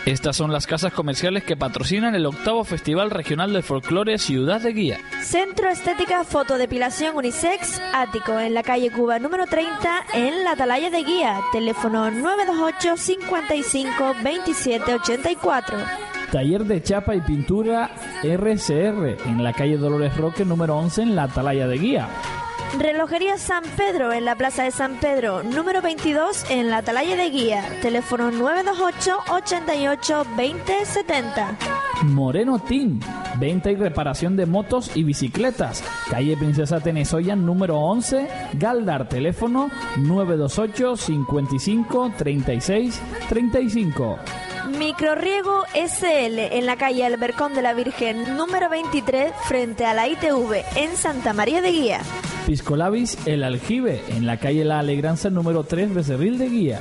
Estas 0.07 0.37
son 0.37 0.53
las 0.53 0.69
casas 0.69 0.93
comerciales 0.93 1.43
que 1.43 1.57
patrocinan 1.57 2.15
el 2.15 2.27
octavo 2.27 2.63
Festival 2.63 3.11
Regional 3.11 3.53
del 3.53 3.65
Folclore 3.65 4.19
Ciudad 4.19 4.61
de 4.61 4.73
Guía. 4.73 4.99
Centro 5.21 5.69
Estética 5.69 6.23
Fotodepilación 6.23 7.17
Unisex 7.17 7.83
Ático 7.93 8.39
en 8.39 8.55
la 8.55 8.63
calle 8.63 8.93
Cuba 8.93 9.19
número 9.19 9.47
30 9.47 10.05
en 10.15 10.45
la 10.45 10.53
Atalaya 10.53 10.91
de 10.91 11.03
Guía. 11.03 11.41
Teléfono 11.51 12.09
928 12.09 12.97
55 12.97 14.15
27 14.23 14.95
84. 14.95 15.77
Taller 16.31 16.65
de 16.65 16.83
chapa 16.85 17.17
y 17.17 17.21
pintura 17.21 17.91
RCR 18.23 19.17
en 19.27 19.43
la 19.43 19.53
calle 19.53 19.77
Dolores 19.77 20.17
Roque 20.17 20.45
número 20.45 20.77
11 20.77 21.03
en 21.03 21.17
la 21.17 21.25
Atalaya 21.25 21.67
de 21.67 21.79
Guía. 21.79 22.09
Relojería 22.79 23.39
San 23.39 23.65
Pedro 23.77 24.13
en 24.13 24.25
la 24.25 24.35
Plaza 24.35 24.65
de 24.65 24.71
San 24.71 24.97
Pedro, 24.97 25.43
número 25.43 25.81
22 25.81 26.51
en 26.51 26.69
la 26.69 26.79
Atalaya 26.79 27.17
de 27.17 27.31
Guía. 27.31 27.65
Teléfono 27.81 28.31
928 28.31 29.19
88 29.31 30.27
20 30.37 30.85
70. 30.85 31.59
Moreno 32.03 32.59
Team, 32.59 33.01
venta 33.39 33.71
y 33.71 33.77
reparación 33.77 34.37
de 34.37 34.45
motos 34.45 34.95
y 34.95 35.05
bicicletas. 35.05 35.83
Calle 36.11 36.37
Princesa 36.37 36.81
Tenesoya 36.81 37.35
número 37.35 37.79
11, 37.79 38.29
Galdar, 38.55 39.09
teléfono 39.09 39.71
928 39.97 40.97
55 40.97 42.13
36 42.19 43.01
35. 43.29 44.19
Microriego 44.79 45.65
SL 45.75 46.39
en 46.39 46.67
la 46.67 46.77
calle 46.77 47.07
Albercón 47.07 47.55
de 47.55 47.63
la 47.63 47.73
Virgen, 47.73 48.37
número 48.37 48.69
23, 48.69 49.33
frente 49.49 49.87
a 49.87 49.95
la 49.95 50.07
ITV, 50.07 50.65
en 50.77 50.97
Santa 50.97 51.33
María 51.33 51.63
de 51.63 51.73
Guía. 51.73 52.01
Piscolabis 52.47 53.17
El 53.27 53.43
Aljibe 53.43 54.03
en 54.09 54.27
la 54.27 54.39
calle 54.39 54.65
La 54.65 54.79
Alegranza 54.79 55.31
número 55.31 55.65
3, 55.65 55.95
Becerril 55.95 56.37
de 56.39 56.49
Guía. 56.49 56.81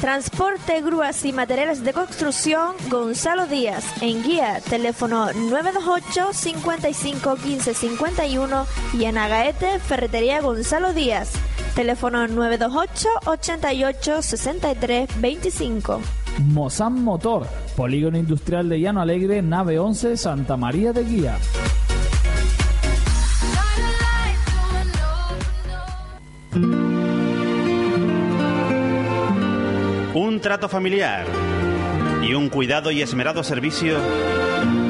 Transporte, 0.00 0.82
grúas 0.82 1.24
y 1.24 1.32
materiales 1.32 1.84
de 1.84 1.92
construcción, 1.92 2.74
Gonzalo 2.90 3.46
Díaz, 3.46 3.84
en 4.02 4.22
guía, 4.22 4.60
teléfono 4.68 5.32
928 5.32 6.32
55 6.32 7.36
15 7.36 7.74
51 7.74 8.66
y 8.92 9.04
en 9.04 9.18
Agaete, 9.18 9.78
Ferretería 9.78 10.40
Gonzalo 10.40 10.92
Díaz, 10.92 11.32
teléfono 11.74 12.26
928 12.26 13.08
88 13.24 14.22
63 14.22 15.20
25. 15.20 16.00
Mozam 16.38 17.02
Motor, 17.02 17.46
Polígono 17.76 18.18
Industrial 18.18 18.68
de 18.68 18.80
Llano 18.80 19.00
Alegre, 19.00 19.42
nave 19.42 19.78
11, 19.78 20.16
Santa 20.16 20.56
María 20.56 20.92
de 20.92 21.04
Guía. 21.04 21.38
Un 30.14 30.40
trato 30.40 30.68
familiar 30.68 31.26
y 32.22 32.34
un 32.34 32.48
cuidado 32.48 32.90
y 32.90 33.02
esmerado 33.02 33.42
servicio 33.42 33.98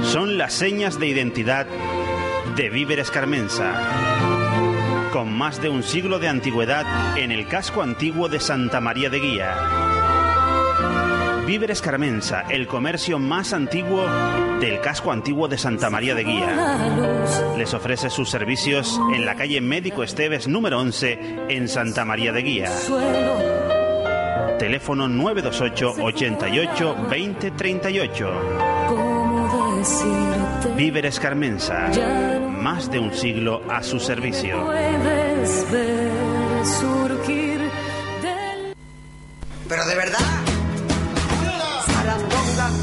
son 0.02 0.38
las 0.38 0.52
señas 0.52 0.98
de 0.98 1.08
identidad 1.08 1.66
de 2.56 2.70
Víveres 2.70 3.10
Carmensa. 3.10 3.72
Con 5.12 5.32
más 5.32 5.60
de 5.60 5.68
un 5.68 5.82
siglo 5.82 6.18
de 6.18 6.28
antigüedad 6.28 6.84
en 7.16 7.32
el 7.32 7.48
casco 7.48 7.82
antiguo 7.82 8.28
de 8.28 8.40
Santa 8.40 8.80
María 8.80 9.10
de 9.10 9.20
Guía. 9.20 10.05
Víveres 11.46 11.80
Carmensa, 11.80 12.42
el 12.50 12.66
comercio 12.66 13.20
más 13.20 13.52
antiguo 13.52 14.04
del 14.60 14.80
casco 14.80 15.12
antiguo 15.12 15.46
de 15.46 15.56
Santa 15.56 15.90
María 15.90 16.16
de 16.16 16.24
Guía. 16.24 17.24
Les 17.56 17.72
ofrece 17.72 18.10
sus 18.10 18.28
servicios 18.28 19.00
en 19.14 19.24
la 19.24 19.36
calle 19.36 19.60
Médico 19.60 20.02
Esteves 20.02 20.48
número 20.48 20.80
11 20.80 21.46
en 21.48 21.68
Santa 21.68 22.04
María 22.04 22.32
de 22.32 22.42
Guía. 22.42 22.70
Teléfono 24.58 25.06
928 25.06 26.02
88 26.02 26.96
20 27.10 27.50
38. 27.52 28.40
Víveres 30.76 31.20
Carmensa, 31.20 31.90
más 32.50 32.90
de 32.90 32.98
un 32.98 33.14
siglo 33.14 33.62
a 33.70 33.84
su 33.84 34.00
servicio. 34.00 34.64
Puedes 34.64 35.70
ver 35.70 36.10
surgir 36.66 37.60
del... 37.60 38.74
Pero 39.68 39.86
de 39.86 39.94
verdad. 39.94 40.55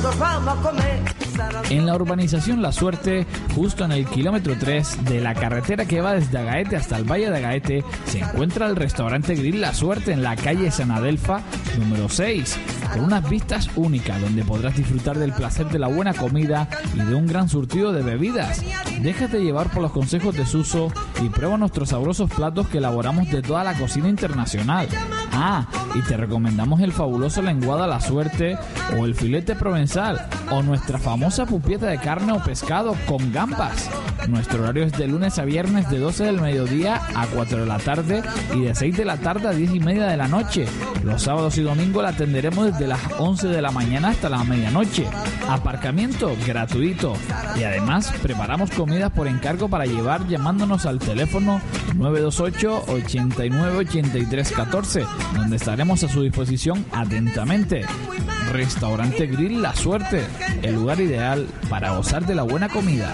Sarandonga, 0.04 0.10
nos 0.12 0.18
vamos 0.18 0.48
a 0.48 0.62
comer. 0.62 1.23
En 1.70 1.86
la 1.86 1.96
urbanización 1.96 2.62
La 2.62 2.72
Suerte, 2.72 3.26
justo 3.56 3.86
en 3.86 3.92
el 3.92 4.06
kilómetro 4.06 4.56
3 4.60 5.06
de 5.06 5.22
la 5.22 5.34
carretera 5.34 5.86
que 5.86 6.02
va 6.02 6.14
desde 6.14 6.38
Agaete 6.38 6.76
hasta 6.76 6.98
el 6.98 7.04
Valle 7.04 7.30
de 7.30 7.38
Agaete, 7.38 7.84
se 8.06 8.20
encuentra 8.20 8.68
el 8.68 8.76
restaurante 8.76 9.36
Grill 9.36 9.62
La 9.62 9.74
Suerte 9.74 10.12
en 10.12 10.24
la 10.24 10.36
calle 10.36 10.72
San 10.72 10.92
Adelfa 10.92 11.42
número 11.78 12.10
6, 12.10 12.60
con 12.94 13.06
unas 13.06 13.28
vistas 13.30 13.70
únicas 13.76 14.22
donde 14.22 14.44
podrás 14.44 14.76
disfrutar 14.76 15.18
del 15.18 15.34
placer 15.34 15.68
de 15.70 15.80
la 15.80 15.88
buena 15.88 16.14
comida 16.14 16.68
y 16.94 17.00
de 17.00 17.16
un 17.16 17.26
gran 17.26 17.50
surtido 17.50 17.92
de 17.92 18.04
bebidas. 18.04 18.62
Déjate 19.02 19.42
llevar 19.42 19.70
por 19.70 19.82
los 19.82 19.92
consejos 19.92 20.36
de 20.36 20.46
Suso 20.46 20.92
y 21.24 21.30
prueba 21.30 21.58
nuestros 21.58 21.90
sabrosos 21.90 22.30
platos 22.30 22.68
que 22.68 22.78
elaboramos 22.78 23.30
de 23.30 23.42
toda 23.42 23.64
la 23.64 23.74
cocina 23.74 24.10
internacional. 24.10 24.88
Ah, 25.32 25.68
y 25.96 26.02
te 26.02 26.16
recomendamos 26.16 26.82
el 26.82 26.92
fabuloso 26.92 27.42
lenguado 27.42 27.88
la 27.88 28.00
suerte 28.00 28.58
o 28.98 29.06
el 29.06 29.16
filete 29.16 29.56
provenzal 29.56 30.28
o 30.52 30.62
nuestra 30.62 31.00
famosa 31.00 31.23
pupieta 31.48 31.88
de 31.88 31.98
carne 32.00 32.34
o 32.34 32.44
pescado 32.44 32.96
con 33.08 33.32
gambas. 33.32 33.90
Nuestro 34.28 34.64
horario 34.64 34.86
es 34.86 34.94
de 34.94 35.08
lunes 35.08 35.38
a 35.38 35.46
viernes 35.46 35.90
de 35.90 36.00
12 36.00 36.24
del 36.24 36.42
mediodía 36.42 37.02
a 37.16 37.28
4 37.28 37.60
de 37.60 37.66
la 37.66 37.78
tarde 37.78 38.24
y 38.56 38.62
de 38.62 38.76
6 38.76 38.98
de 38.98 39.06
la 39.06 39.18
tarde 39.18 39.50
a 39.50 39.52
10 39.52 39.76
y 39.76 39.80
media 39.80 40.08
de 40.08 40.18
la 40.18 40.28
noche. 40.28 40.66
Los 41.04 41.24
sábados 41.24 41.58
y 41.58 41.62
domingos 41.62 42.04
la 42.04 42.10
atenderemos 42.10 42.72
desde 42.72 42.88
las 42.88 43.02
11 43.18 43.48
de 43.48 43.62
la 43.62 43.72
mañana 43.72 44.10
hasta 44.10 44.30
la 44.30 44.44
medianoche. 44.44 45.06
Aparcamiento 45.50 46.36
gratuito. 46.48 47.14
Y 47.58 47.64
además 47.64 48.14
preparamos 48.22 48.72
comidas 48.72 49.12
por 49.12 49.28
encargo 49.28 49.68
para 49.68 49.86
llevar 49.86 50.28
llamándonos 50.28 50.86
al 50.86 51.00
teléfono 51.00 51.62
928 51.96 52.86
89 52.88 53.78
83 53.78 54.52
14, 54.52 55.06
donde 55.36 55.56
estaremos 55.58 56.04
a 56.04 56.10
su 56.10 56.22
disposición 56.22 56.86
atentamente. 56.92 57.86
Restaurante 58.52 59.28
Grill 59.28 59.62
La 59.62 59.76
Suerte, 59.76 60.24
el 60.62 60.76
lugar 60.76 61.00
ideal 61.00 61.48
para 61.70 61.96
gozar 61.96 62.26
de 62.26 62.36
la 62.36 62.44
buena 62.44 62.70
comida. 62.70 63.14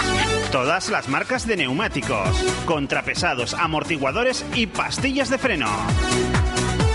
Todas 0.52 0.90
las 0.90 1.08
marcas 1.08 1.48
de 1.48 1.56
neumáticos. 1.56 2.44
Contrapesados, 2.66 3.54
amortiguadores 3.54 4.46
y 4.54 4.68
pastillas 4.68 5.30
de 5.30 5.38
freno. 5.38 5.70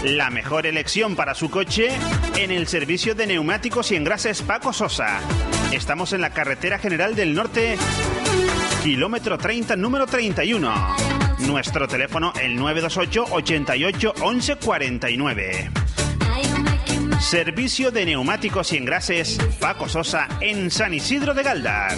La 0.04 0.28
mejor 0.28 0.66
elección 0.66 1.16
para 1.16 1.34
su 1.34 1.50
coche 1.50 1.88
en 2.36 2.50
el 2.50 2.66
servicio 2.66 3.14
de 3.14 3.26
neumáticos 3.26 3.90
y 3.90 3.96
engrases 3.96 4.42
Paco 4.42 4.74
Sosa. 4.74 5.20
Estamos 5.72 6.12
en 6.12 6.20
la 6.20 6.34
carretera 6.34 6.78
general 6.78 7.14
del 7.14 7.34
norte, 7.34 7.78
kilómetro 8.82 9.38
30, 9.38 9.76
número 9.76 10.06
31. 10.06 10.96
Nuestro 11.46 11.88
teléfono 11.88 12.34
el 12.38 12.54
928 12.54 13.28
88 13.32 14.12
11 14.20 14.56
49. 14.56 15.81
Servicio 17.22 17.92
de 17.92 18.04
neumáticos 18.04 18.72
y 18.72 18.76
engrases 18.76 19.38
Paco 19.60 19.88
Sosa 19.88 20.28
en 20.40 20.70
San 20.70 20.92
Isidro 20.92 21.32
de 21.32 21.44
Galdar. 21.44 21.96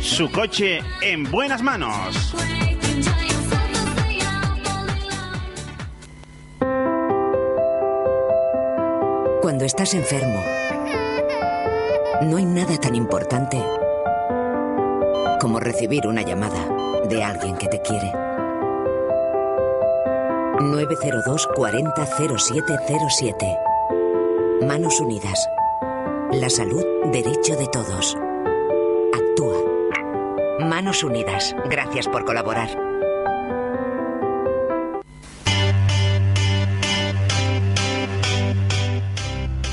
Su 0.00 0.30
coche 0.30 0.80
en 1.00 1.30
buenas 1.30 1.62
manos. 1.62 2.34
Cuando 9.40 9.64
estás 9.64 9.94
enfermo, 9.94 10.44
no 12.22 12.36
hay 12.36 12.44
nada 12.44 12.76
tan 12.78 12.96
importante 12.96 13.62
como 15.40 15.60
recibir 15.60 16.08
una 16.08 16.22
llamada 16.22 16.68
de 17.08 17.22
alguien 17.22 17.56
que 17.56 17.68
te 17.68 17.80
quiere. 17.80 18.31
902 20.70 21.48
40 21.56 22.06
0707. 22.06 23.58
Manos 24.64 25.00
Unidas. 25.00 25.48
La 26.30 26.48
salud, 26.48 26.84
derecho 27.10 27.56
de 27.56 27.66
todos. 27.66 28.16
Actúa. 29.12 29.58
Manos 30.60 31.02
Unidas. 31.02 31.56
Gracias 31.68 32.06
por 32.06 32.24
colaborar. 32.24 32.91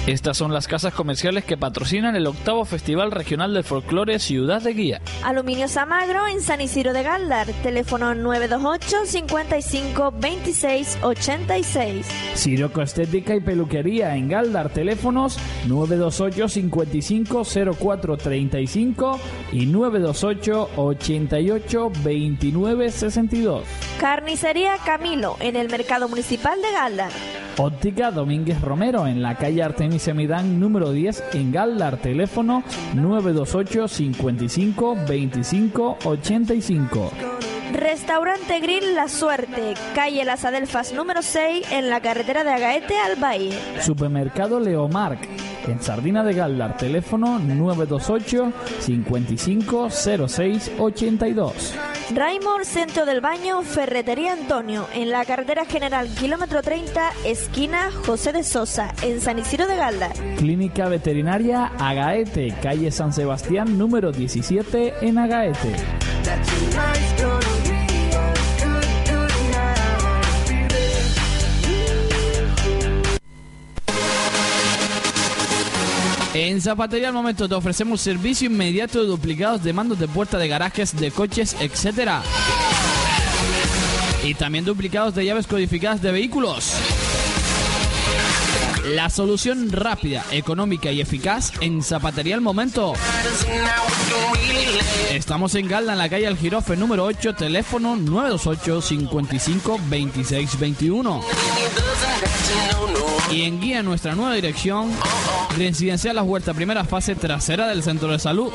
Estas 0.09 0.37
son 0.37 0.51
las 0.51 0.67
casas 0.67 0.91
comerciales 0.91 1.45
que 1.45 1.55
patrocinan 1.55 2.15
el 2.15 2.25
octavo 2.25 2.65
Festival 2.65 3.11
Regional 3.11 3.53
del 3.53 3.63
Folclore 3.63 4.17
Ciudad 4.17 4.59
de 4.59 4.73
Guía. 4.73 5.01
Aluminio 5.23 5.67
Samagro 5.67 6.25
en 6.25 6.41
San 6.41 6.61
Isidro 6.61 6.93
de 6.93 7.03
Galdar. 7.03 7.45
Teléfono 7.61 8.15
928 8.15 9.05
55 9.05 10.11
26 10.19 10.97
86. 11.03 12.07
Siroco 12.33 12.81
Estética 12.81 13.35
y 13.35 13.39
Peluquería 13.39 14.15
en 14.15 14.29
Galdar. 14.29 14.69
Teléfonos 14.69 15.37
928 15.67 16.49
55 16.49 17.43
04 17.79 18.17
35 18.17 19.19
y 19.51 19.67
928 19.67 20.69
88 20.75 21.91
29 22.03 22.91
62. 22.91 23.63
Carnicería 23.99 24.75
Camilo 24.83 25.37
en 25.39 25.55
el 25.55 25.69
Mercado 25.69 26.09
Municipal 26.09 26.59
de 26.63 26.71
Galdar. 26.71 27.11
Óptica 27.59 28.09
Domínguez 28.09 28.61
Romero 28.61 29.05
en 29.05 29.21
la 29.21 29.35
calle 29.35 29.61
Artemisia 29.61 30.13
Midán 30.13 30.61
número 30.61 30.93
10 30.93 31.23
en 31.33 31.51
Galdar. 31.51 31.97
Teléfono 31.97 32.63
928 32.95 33.87
55 33.89 34.97
25 35.05 35.97
85. 36.05 37.11
Restaurante 37.73 38.61
Grill 38.61 38.95
La 38.95 39.09
Suerte, 39.09 39.73
calle 39.93 40.23
Las 40.23 40.45
Adelfas 40.45 40.93
número 40.93 41.21
6 41.21 41.69
en 41.73 41.89
la 41.89 41.99
carretera 41.99 42.45
de 42.45 42.51
Agaete 42.51 42.97
al 42.97 43.21
Valle. 43.21 43.59
Supermercado 43.81 44.61
Leomark 44.61 45.19
en 45.67 45.81
Sardina 45.81 46.23
de 46.23 46.33
Galdar. 46.33 46.77
Teléfono 46.77 47.39
928 47.39 48.53
55 48.79 49.89
06 49.89 50.71
82. 50.79 51.88
Raymond 52.13 52.65
Centro 52.65 53.05
del 53.05 53.21
Baño, 53.21 53.61
Ferretería 53.61 54.33
Antonio, 54.33 54.87
en 54.93 55.11
la 55.11 55.25
carretera 55.25 55.65
general 55.65 56.09
kilómetro 56.15 56.63
30, 56.63 57.11
esquina 57.23 57.91
José 58.05 58.33
de 58.33 58.43
Sosa, 58.43 58.95
en 59.03 59.21
San 59.21 59.37
Isidro 59.37 59.67
de 59.67 59.75
Galdar. 59.75 60.13
Clínica 60.37 60.89
Veterinaria 60.89 61.71
Agaete, 61.77 62.55
calle 62.63 62.89
San 62.91 63.13
Sebastián 63.13 63.77
número 63.77 64.11
17 64.11 64.93
en 65.01 65.19
Agaete. 65.19 65.75
En 76.41 76.61
Zapatería 76.61 77.09
al 77.09 77.13
momento 77.13 77.49
te 77.49 77.53
ofrecemos 77.53 77.99
servicio 77.99 78.47
inmediato 78.47 79.01
de 79.01 79.07
duplicados 79.07 79.61
de 79.61 79.73
mandos 79.73 79.99
de 79.99 80.07
puerta 80.07 80.37
de 80.37 80.47
garajes, 80.47 80.95
de 80.97 81.11
coches, 81.11 81.53
etc. 81.59 82.11
Y 84.23 84.35
también 84.35 84.63
duplicados 84.63 85.13
de 85.13 85.25
llaves 85.25 85.47
codificadas 85.47 86.01
de 86.01 86.13
vehículos. 86.13 86.75
La 88.89 89.09
solución 89.09 89.71
rápida, 89.71 90.23
económica 90.31 90.91
y 90.91 91.01
eficaz 91.01 91.51
en 91.61 91.81
Zapatería 91.83 92.35
al 92.35 92.41
momento. 92.41 92.93
Estamos 95.11 95.55
en 95.55 95.67
Galda, 95.67 95.93
en 95.93 95.99
la 95.99 96.09
calle 96.09 96.25
Algirofe 96.25 96.75
número 96.75 97.05
8, 97.05 97.35
teléfono 97.35 97.95
928 97.95 98.81
55 98.81 99.79
26 99.89 100.59
21. 100.59 101.21
Y 103.31 103.43
en 103.43 103.61
guía 103.61 103.77
en 103.79 103.85
nuestra 103.85 104.15
nueva 104.15 104.33
dirección, 104.33 104.91
Residencial 105.55 106.15
Las 106.15 106.25
Huertas, 106.25 106.55
primera 106.55 106.83
fase 106.83 107.13
trasera 107.15 107.67
del 107.67 107.83
centro 107.83 108.11
de 108.11 108.17
salud. 108.17 108.51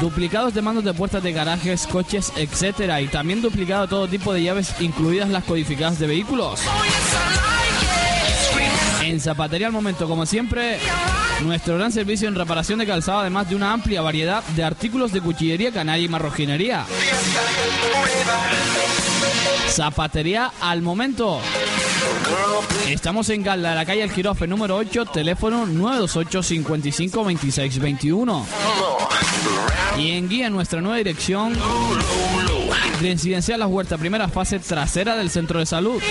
Duplicados 0.00 0.54
de 0.54 0.62
mandos 0.62 0.84
de 0.84 0.94
puertas 0.94 1.22
de 1.22 1.32
garajes, 1.32 1.86
coches, 1.86 2.32
etcétera, 2.36 3.00
y 3.00 3.08
también 3.08 3.42
duplicado 3.42 3.86
todo 3.86 4.08
tipo 4.08 4.32
de 4.32 4.42
llaves, 4.42 4.74
incluidas 4.80 5.28
las 5.28 5.44
codificadas 5.44 5.98
de 5.98 6.06
vehículos. 6.06 6.60
En 9.02 9.20
Zapatería 9.20 9.66
al 9.66 9.72
momento, 9.72 10.08
como 10.08 10.24
siempre, 10.24 10.78
nuestro 11.42 11.76
gran 11.76 11.92
servicio 11.92 12.28
en 12.28 12.34
reparación 12.34 12.78
de 12.78 12.86
calzado, 12.86 13.20
además 13.20 13.48
de 13.48 13.56
una 13.56 13.72
amplia 13.72 14.02
variedad 14.02 14.42
de 14.56 14.64
artículos 14.64 15.12
de 15.12 15.20
cuchillería, 15.20 15.72
canalla 15.72 16.02
y 16.02 16.08
marroquinería. 16.08 16.86
Zapatería 19.70 20.52
al 20.60 20.82
momento. 20.82 21.40
Estamos 22.88 23.30
en 23.30 23.44
Galda, 23.44 23.74
la 23.74 23.86
calle 23.86 24.02
El 24.02 24.10
Girofe 24.10 24.46
número 24.46 24.76
8, 24.76 25.06
teléfono 25.06 25.64
928 25.64 26.42
55 26.42 27.24
26 27.24 27.78
21. 27.78 28.46
Y 29.98 30.10
en 30.10 30.28
guía 30.28 30.48
en 30.48 30.52
nuestra 30.52 30.80
nueva 30.80 30.96
dirección, 30.96 31.56
Residencial 33.00 33.60
Las 33.60 33.68
Huertas, 33.68 34.00
primera 34.00 34.28
fase 34.28 34.58
trasera 34.58 35.14
del 35.16 35.30
centro 35.30 35.60
de 35.60 35.66
salud. 35.66 36.02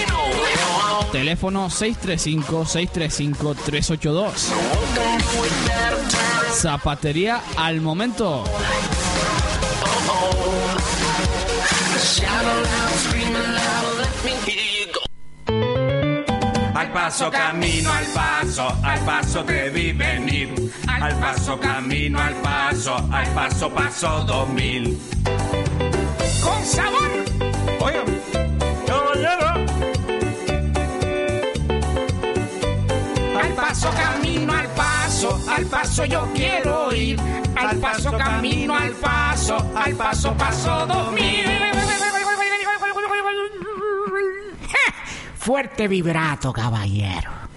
Teléfono 1.12 1.70
635-635-382. 1.70 4.32
Zapatería 6.53 7.41
al 7.57 7.82
momento. 7.82 8.45
Al 16.74 16.91
paso 16.93 17.30
camino, 17.30 17.91
al 17.91 18.06
paso, 18.14 18.74
al 18.84 19.00
paso 19.00 19.43
te 19.43 19.70
vi 19.70 19.91
venir. 19.91 20.72
Al 20.88 21.20
paso 21.20 21.58
camino, 21.60 22.20
al 22.20 22.36
paso, 22.36 22.95
al 23.12 23.28
paso 23.34 23.70
paso 23.70 24.24
2000. 24.26 24.97
Con 26.41 26.64
sabor. 26.64 27.49
Al 35.60 35.66
paso 35.66 36.05
yo 36.05 36.26
quiero 36.34 36.93
ir. 36.93 37.20
Al 37.57 37.78
paso 37.80 38.16
camino, 38.16 38.74
al 38.74 38.91
paso, 38.93 39.57
al 39.76 39.93
paso 39.93 40.34
paso 40.38 40.86
dos 40.88 41.12
mil. 41.20 41.43
Fuerte 45.36 45.89
vibrato, 45.89 46.53
caballero. 46.53 47.49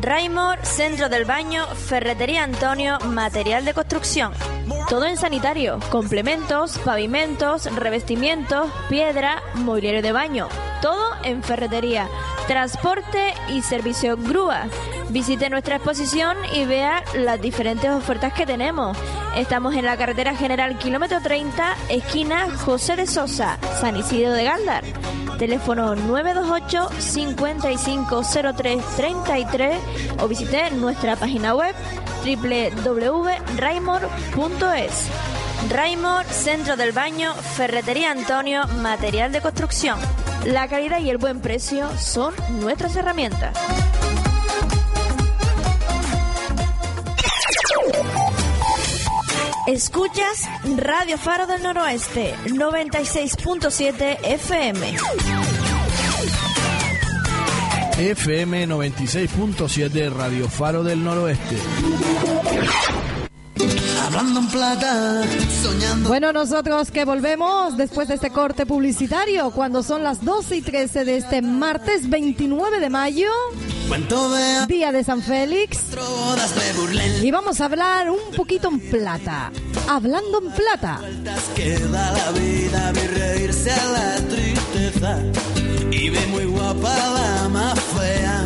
Raymore, 0.00 0.64
Centro 0.64 1.08
del 1.08 1.24
Baño, 1.24 1.66
Ferretería 1.66 2.44
Antonio, 2.44 2.98
Material 3.00 3.64
de 3.64 3.74
Construcción. 3.74 4.32
Todo 4.88 5.06
en 5.06 5.16
sanitario, 5.16 5.80
complementos, 5.90 6.78
pavimentos, 6.78 7.64
revestimientos, 7.74 8.70
piedra, 8.88 9.42
mobiliario 9.54 10.02
de 10.02 10.12
baño. 10.12 10.48
Todo 10.80 11.04
en 11.24 11.42
ferretería, 11.42 12.08
transporte 12.46 13.34
y 13.48 13.62
servicio 13.62 14.16
grúa. 14.16 14.66
Visite 15.10 15.50
nuestra 15.50 15.76
exposición 15.76 16.36
y 16.54 16.64
vea 16.64 17.02
las 17.14 17.40
diferentes 17.40 17.90
ofertas 17.90 18.32
que 18.32 18.46
tenemos. 18.46 18.96
Estamos 19.38 19.74
en 19.76 19.84
la 19.84 19.96
carretera 19.96 20.34
general 20.34 20.76
kilómetro 20.78 21.20
30, 21.20 21.76
esquina 21.90 22.50
José 22.50 22.96
de 22.96 23.06
Sosa, 23.06 23.56
San 23.80 23.96
Isidro 23.96 24.32
de 24.32 24.42
Galdar. 24.42 24.82
Teléfono 25.38 25.94
928 25.94 26.88
550333 26.98 29.78
o 30.20 30.26
visite 30.26 30.72
nuestra 30.72 31.14
página 31.14 31.54
web 31.54 31.72
www.raymore.es. 32.24 35.06
Raymore, 35.70 36.28
Centro 36.28 36.76
del 36.76 36.90
Baño, 36.90 37.32
Ferretería 37.32 38.10
Antonio, 38.10 38.66
Material 38.82 39.30
de 39.30 39.40
Construcción. 39.40 40.00
La 40.46 40.66
calidad 40.66 40.98
y 40.98 41.10
el 41.10 41.18
buen 41.18 41.38
precio 41.38 41.88
son 41.96 42.34
nuestras 42.58 42.96
herramientas. 42.96 43.56
Escuchas 49.68 50.48
Radio 50.78 51.18
Faro 51.18 51.46
del 51.46 51.62
Noroeste, 51.62 52.34
96.7 52.46 54.16
FM. 54.22 54.96
FM 57.98 58.66
96.7 58.66 60.10
Radio 60.10 60.48
Faro 60.48 60.82
del 60.82 61.04
Noroeste. 61.04 61.56
Hablando 64.04 64.40
en 64.40 64.48
plata, 64.48 65.22
soñando. 65.62 66.08
Bueno, 66.08 66.32
nosotros 66.32 66.90
que 66.90 67.04
volvemos 67.04 67.76
después 67.76 68.08
de 68.08 68.14
este 68.14 68.30
corte 68.30 68.66
publicitario, 68.66 69.50
cuando 69.50 69.82
son 69.82 70.02
las 70.02 70.24
12 70.24 70.56
y 70.56 70.62
13 70.62 71.04
de 71.04 71.16
este 71.16 71.42
martes 71.42 72.08
29 72.08 72.80
de 72.80 72.90
mayo, 72.90 73.28
día 74.68 74.92
de 74.92 75.04
San 75.04 75.22
Félix, 75.22 75.78
y 77.22 77.30
vamos 77.30 77.60
a 77.60 77.64
hablar 77.64 78.10
un 78.10 78.34
poquito 78.36 78.68
en 78.68 78.80
plata. 78.80 79.50
Hablando 79.88 80.40
en 80.42 80.52
plata. 80.52 81.00
Que 81.56 81.78
da 81.78 82.12
la 82.12 82.30
vida, 82.32 82.92
vi 82.92 83.00
reírse 83.00 83.70
a 83.70 83.84
la 83.86 84.16
tristeza. 84.28 85.18
Y 85.90 86.10
ve 86.10 86.26
muy 86.28 86.44
guapa 86.44 86.94
la 86.94 87.48
más 87.48 87.80
fea. 87.80 88.37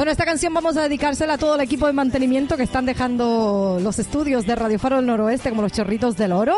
Bueno, 0.00 0.12
esta 0.12 0.24
canción 0.24 0.54
vamos 0.54 0.78
a 0.78 0.84
dedicársela 0.84 1.34
a 1.34 1.36
todo 1.36 1.56
el 1.56 1.60
equipo 1.60 1.86
de 1.86 1.92
mantenimiento 1.92 2.56
que 2.56 2.62
están 2.62 2.86
dejando 2.86 3.78
los 3.82 3.98
estudios 3.98 4.46
de 4.46 4.56
Radio 4.56 4.78
Faro 4.78 4.96
del 4.96 5.04
Noroeste 5.04 5.50
como 5.50 5.60
los 5.60 5.72
chorritos 5.72 6.16
del 6.16 6.32
oro. 6.32 6.56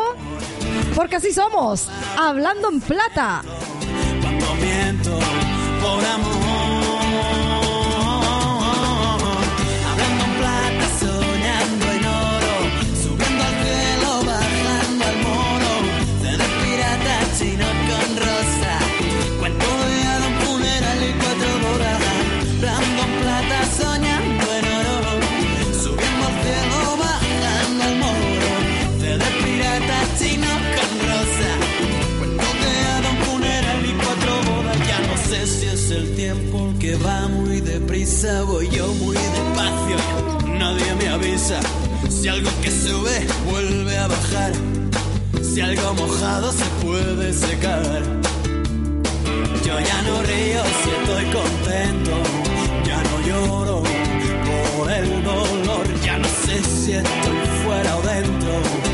Porque 0.95 1.17
así 1.17 1.33
somos, 1.33 1.89
hablando 2.17 2.69
en 2.69 2.79
plata. 2.79 3.43
Voy 38.23 38.69
yo 38.69 38.87
muy 38.87 39.17
despacio. 39.17 39.97
Nadie 40.57 40.95
me 40.95 41.09
avisa. 41.09 41.59
Si 42.09 42.29
algo 42.29 42.49
que 42.61 42.71
sube 42.71 43.27
vuelve 43.51 43.97
a 43.97 44.07
bajar. 44.07 44.53
Si 45.41 45.59
algo 45.59 45.93
mojado 45.93 46.53
se 46.53 46.63
puede 46.85 47.33
secar. 47.33 47.83
Yo 49.65 49.77
ya 49.77 50.01
no 50.03 50.21
río 50.23 50.63
si 50.63 50.89
estoy 51.01 51.25
contento. 51.33 52.11
Ya 52.85 53.03
no 53.03 53.27
lloro 53.27 53.83
por 54.77 54.89
el 54.89 55.23
dolor. 55.23 56.01
Ya 56.01 56.17
no 56.17 56.27
sé 56.45 56.63
si 56.63 56.93
estoy 56.93 57.37
fuera 57.65 57.97
o 57.97 58.01
dentro. 58.03 58.92